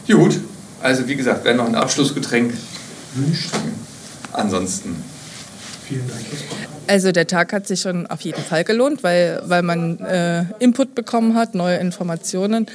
Ja. 0.07 0.17
Gut, 0.17 0.41
also 0.83 1.07
wie 1.09 1.17
gesagt, 1.17 1.45
wer 1.45 1.55
noch 1.55 1.67
ein 1.67 1.75
Abschlussgetränk 1.75 2.55
wünscht, 3.15 3.51
ansonsten 4.33 4.97
Vielen 5.87 6.09
Dank. 6.09 6.71
Also 6.87 7.13
der 7.13 7.27
Tag 7.27 7.53
hat 7.53 7.67
sich 7.67 7.81
schon 7.81 8.07
auf 8.07 8.21
jeden 8.21 8.43
Fall 8.43 8.65
gelohnt, 8.65 9.03
weil, 9.03 9.41
weil 9.47 9.63
man 9.63 9.99
äh, 10.01 10.45
Input 10.59 10.95
bekommen 10.95 11.35
hat, 11.35 11.55
neue 11.55 11.79
Informationen. 11.79 12.67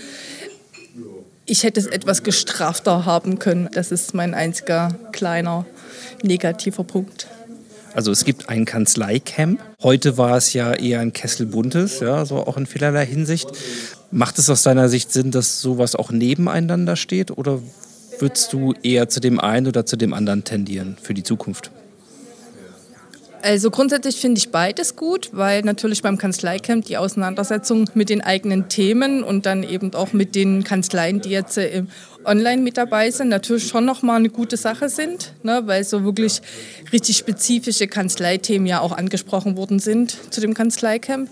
Ich 1.45 1.63
hätte 1.63 1.79
es 1.79 1.87
etwas 1.87 2.23
gestrafter 2.23 3.05
haben 3.05 3.39
können. 3.39 3.69
Das 3.73 3.91
ist 3.91 4.13
mein 4.13 4.33
einziger 4.33 4.95
kleiner 5.11 5.65
negativer 6.23 6.83
Punkt. 6.83 7.27
Also 7.93 8.11
es 8.11 8.23
gibt 8.23 8.49
ein 8.49 8.65
Kanzleicamp. 8.65 9.59
Heute 9.81 10.17
war 10.17 10.37
es 10.37 10.53
ja 10.53 10.73
eher 10.73 10.99
ein 10.99 11.13
Kessel 11.13 11.45
buntes, 11.45 11.99
ja, 11.99 12.23
so 12.25 12.37
auch 12.37 12.57
in 12.57 12.65
vielerlei 12.65 13.05
Hinsicht. 13.05 13.49
Macht 14.11 14.37
es 14.39 14.49
aus 14.49 14.63
deiner 14.63 14.89
Sicht 14.89 15.11
Sinn, 15.11 15.31
dass 15.31 15.61
sowas 15.61 15.95
auch 15.95 16.11
nebeneinander 16.11 16.95
steht 16.95 17.31
oder 17.31 17.59
würdest 18.19 18.53
du 18.53 18.73
eher 18.83 19.09
zu 19.09 19.19
dem 19.19 19.39
einen 19.39 19.67
oder 19.67 19.85
zu 19.85 19.95
dem 19.97 20.13
anderen 20.13 20.43
tendieren 20.43 20.97
für 21.01 21.13
die 21.13 21.23
Zukunft? 21.23 21.71
Also 23.41 23.71
grundsätzlich 23.71 24.17
finde 24.17 24.39
ich 24.39 24.51
beides 24.51 24.95
gut, 24.95 25.29
weil 25.31 25.61
natürlich 25.61 26.01
beim 26.01 26.17
Kanzleicamp 26.17 26.85
die 26.85 26.97
Auseinandersetzung 26.97 27.89
mit 27.93 28.09
den 28.09 28.21
eigenen 28.21 28.67
Themen 28.67 29.23
und 29.23 29.45
dann 29.45 29.63
eben 29.63 29.93
auch 29.93 30.11
mit 30.11 30.35
den 30.35 30.63
Kanzleien, 30.63 31.21
die 31.21 31.29
jetzt 31.29 31.57
äh, 31.57 31.83
online 32.25 32.61
mit 32.61 32.77
dabei 32.77 33.11
sind, 33.11 33.29
natürlich 33.29 33.67
schon 33.67 33.85
nochmal 33.85 34.17
eine 34.17 34.29
gute 34.29 34.57
Sache 34.57 34.89
sind, 34.89 35.33
ne, 35.43 35.61
weil 35.65 35.85
so 35.85 36.03
wirklich 36.03 36.41
richtig 36.91 37.17
spezifische 37.17 37.87
Kanzleithemen 37.87 38.67
ja 38.67 38.81
auch 38.81 38.91
angesprochen 38.91 39.55
worden 39.55 39.79
sind 39.79 40.17
zu 40.33 40.41
dem 40.41 40.53
Kanzleicamp. 40.53 41.29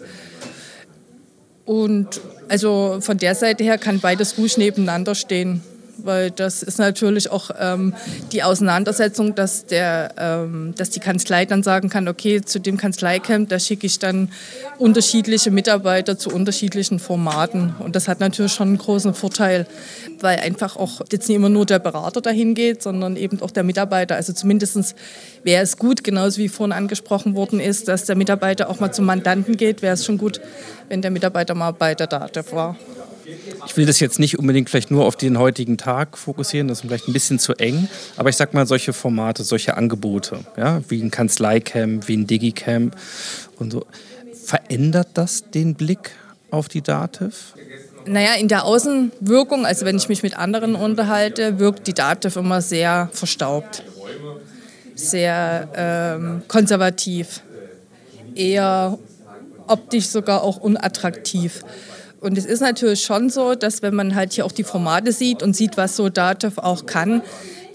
Und 1.66 2.22
also 2.48 3.00
von 3.02 3.18
der 3.18 3.36
Seite 3.36 3.66
her 3.66 3.78
kann 3.78 4.00
beides 4.00 4.38
ruhig 4.38 4.58
nebeneinander 4.58 5.14
stehen, 5.14 5.62
weil 5.98 6.32
das 6.32 6.64
ist 6.64 6.80
natürlich 6.80 7.32
auch 7.32 7.52
ähm, 7.60 7.94
die 8.32 8.44
Auseinandersetzung, 8.44 9.36
dass, 9.36 9.66
der, 9.66 10.12
ähm, 10.18 10.74
dass 10.78 10.90
die 10.90 11.00
Kanzlei 11.00 11.46
dann 11.46 11.64
sagen 11.64 11.90
kann, 11.90 12.08
okay, 12.08 12.42
zu 12.42 12.60
dem 12.60 12.78
Kanzleicamp, 12.78 13.50
da 13.50 13.60
schicke 13.60 13.88
ich 13.88 14.00
dann 14.00 14.30
unterschiedliche 14.78 15.52
Mitarbeiter 15.52 16.18
zu 16.18 16.30
unterschiedlichen 16.30 17.00
Formaten. 17.00 17.76
Und 17.80 17.96
das 17.96 18.08
hat 18.08 18.20
natürlich 18.20 18.54
schon 18.54 18.70
einen 18.70 18.78
großen 18.78 19.14
Vorteil, 19.14 19.68
weil 20.20 20.40
einfach 20.40 20.76
auch 20.76 21.02
jetzt 21.12 21.28
nicht 21.28 21.36
immer 21.36 21.50
nur 21.50 21.66
der 21.66 21.80
Berater 21.80 22.22
dahin 22.22 22.54
geht, 22.54 22.84
sondern 22.84 23.16
eben 23.16 23.42
auch 23.42 23.52
der 23.52 23.64
Mitarbeiter. 23.64 24.16
Also 24.16 24.34
zumindest 24.34 24.96
wäre 25.44 25.64
es 25.64 25.78
gut, 25.78 26.04
genauso 26.04 26.38
wie 26.38 26.50
vorhin 26.50 26.74
angesprochen 26.74 27.36
worden 27.36 27.60
ist, 27.60 27.88
dass 27.88 28.06
der 28.06 28.16
Mitarbeiter 28.16 28.70
auch 28.70 28.80
mal 28.80 28.92
zum 28.92 29.06
Mandanten 29.06 29.58
geht, 29.58 29.82
wäre 29.82 29.94
es 29.94 30.06
schon 30.06 30.18
gut, 30.18 30.42
wenn 30.90 31.02
der 31.02 31.12
Mitarbeiter 31.12 31.56
mal 31.56 31.72
bei 31.72 31.96
der 31.96 32.08
DATEV 32.08 32.54
war. 32.54 32.76
Ich 33.66 33.76
will 33.76 33.86
das 33.86 34.00
jetzt 34.00 34.20
nicht 34.20 34.40
unbedingt 34.40 34.70
vielleicht 34.70 34.92
nur 34.92 35.06
auf 35.06 35.16
den 35.16 35.38
heutigen 35.38 35.78
Tag 35.78 36.18
fokussieren, 36.18 36.68
das 36.68 36.80
ist 36.80 36.86
vielleicht 36.86 37.08
ein 37.08 37.14
bisschen 37.14 37.40
zu 37.40 37.54
eng, 37.54 37.90
aber 38.16 38.30
ich 38.30 38.38
sag 38.38 38.54
mal 38.54 38.66
solche 38.66 38.94
Formate, 38.94 39.44
solche 39.44 39.76
Angebote, 39.76 40.40
ja, 40.56 40.82
wie 40.88 41.02
ein 41.02 41.12
Kanzleicamp, 41.12 42.08
wie 42.08 42.16
ein 42.16 42.28
Digicamp 42.28 42.96
und 43.58 43.72
so. 43.72 43.86
Verändert 44.46 45.10
das 45.16 45.50
den 45.52 45.76
Blick 45.76 46.12
auf 46.52 46.70
die 46.70 46.82
Dativ? 46.82 47.54
Naja, 48.06 48.36
in 48.36 48.48
der 48.48 48.64
Außenwirkung, 48.64 49.66
also 49.66 49.86
wenn 49.86 49.98
ich 49.98 50.08
mich 50.08 50.24
mit 50.24 50.38
anderen 50.38 50.76
unterhalte, 50.76 51.60
wirkt 51.60 51.88
die 51.88 51.94
Dativ 51.94 52.38
immer 52.38 52.62
sehr 52.62 53.10
verstaubt, 53.12 53.84
sehr 54.96 55.68
ähm, 55.76 56.44
konservativ, 56.48 57.42
eher 58.36 58.98
optisch 59.68 60.08
sogar 60.08 60.44
auch 60.44 60.58
unattraktiv. 60.58 61.64
Und 62.20 62.38
es 62.38 62.46
ist 62.46 62.62
natürlich 62.62 63.02
schon 63.04 63.30
so, 63.30 63.56
dass 63.56 63.82
wenn 63.82 63.96
man 63.96 64.16
halt 64.16 64.34
hier 64.34 64.46
auch 64.46 64.52
die 64.52 64.64
Formate 64.64 65.12
sieht 65.12 65.44
und 65.44 65.56
sieht, 65.56 65.78
was 65.78 65.96
so 65.96 66.10
Datev 66.10 66.60
auch 66.60 66.86
kann, 66.86 67.22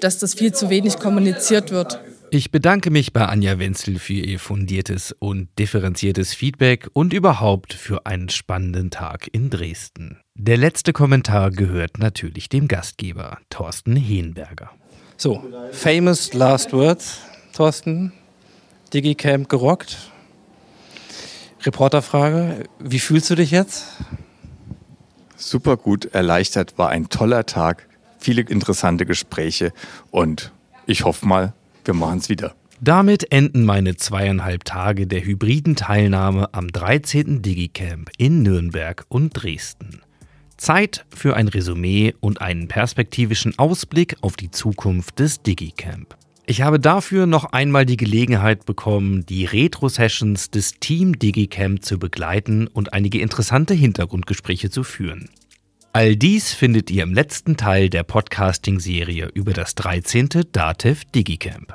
dass 0.01 0.19
das 0.19 0.35
viel 0.35 0.53
zu 0.53 0.69
wenig 0.69 0.99
kommuniziert 0.99 1.71
wird. 1.71 2.01
Ich 2.31 2.51
bedanke 2.51 2.91
mich 2.91 3.13
bei 3.13 3.27
Anja 3.27 3.59
Wenzel 3.59 3.99
für 3.99 4.15
ihr 4.15 4.39
fundiertes 4.39 5.15
und 5.19 5.49
differenziertes 5.59 6.33
Feedback 6.33 6.89
und 6.95 7.13
überhaupt 7.13 7.75
für 7.75 8.07
einen 8.07 8.31
spannenden 8.31 8.91
Tag 8.91 9.29
in 9.33 9.51
Dresden. 9.51 10.19
Der 10.35 10.57
letzte 10.57 10.95
Kommentar 10.95 11.51
gehört 11.51 11.99
natürlich 11.99 12.49
dem 12.49 12.69
Gastgeber, 12.69 13.39
Thorsten 13.51 13.97
Heenberger. 13.97 14.71
So, 15.19 15.45
famous 15.73 16.33
last 16.33 16.73
words, 16.73 17.21
Thorsten. 17.53 18.13
Digicamp 18.95 19.49
gerockt. 19.49 19.99
Reporterfrage, 21.65 22.65
wie 22.79 22.99
fühlst 22.99 23.31
du 23.31 23.35
dich 23.35 23.51
jetzt? 23.51 23.85
Super 25.49 25.77
gut 25.77 26.07
erleichtert, 26.07 26.79
war 26.79 26.91
ein 26.91 27.09
toller 27.09 27.47
Tag, 27.47 27.89
viele 28.19 28.43
interessante 28.43 29.07
Gespräche 29.07 29.73
und 30.11 30.53
ich 30.87 31.05
hoffe 31.05 31.27
mal, 31.27 31.53
wir 31.85 31.95
machen 31.95 32.19
es 32.19 32.29
wieder. 32.29 32.55
Damit 32.81 33.31
enden 33.31 33.65
meine 33.65 33.97
zweieinhalb 33.97 34.65
Tage 34.65 35.07
der 35.07 35.25
hybriden 35.25 35.77
Teilnahme 35.77 36.53
am 36.53 36.67
13. 36.67 37.41
Digicamp 37.41 38.11
in 38.19 38.43
Nürnberg 38.43 39.05
und 39.09 39.31
Dresden. 39.31 40.01
Zeit 40.57 41.05
für 41.15 41.37
ein 41.37 41.49
Resümee 41.49 42.15
und 42.21 42.41
einen 42.41 42.69
perspektivischen 42.69 43.59
Ausblick 43.59 44.17
auf 44.21 44.37
die 44.37 44.51
Zukunft 44.51 45.19
des 45.21 45.43
Digicamp. 45.43 46.17
Ich 46.45 46.61
habe 46.61 46.81
dafür 46.81 47.27
noch 47.27 47.53
einmal 47.53 47.87
die 47.87 47.97
Gelegenheit 47.97 48.67
bekommen, 48.67 49.25
die 49.27 49.45
Retro-Sessions 49.45 50.51
des 50.51 50.81
Team 50.81 51.17
DigiCamp 51.19 51.85
zu 51.85 52.01
begleiten 52.01 52.67
und 52.67 52.93
einige 52.93 53.21
interessante 53.21 53.75
Hintergrundgespräche 53.75 54.69
zu 54.69 54.83
führen. 54.83 55.31
All 55.93 56.17
dies 56.17 56.53
findet 56.53 56.91
ihr 56.91 57.05
im 57.05 57.15
letzten 57.15 57.57
Teil 57.57 57.91
der 57.91 58.03
Podcasting-Serie 58.03 59.31
über 59.35 59.53
das 59.53 59.77
13. 59.77 60.29
Dativ 60.51 61.05
DigiCamp. 61.05 61.75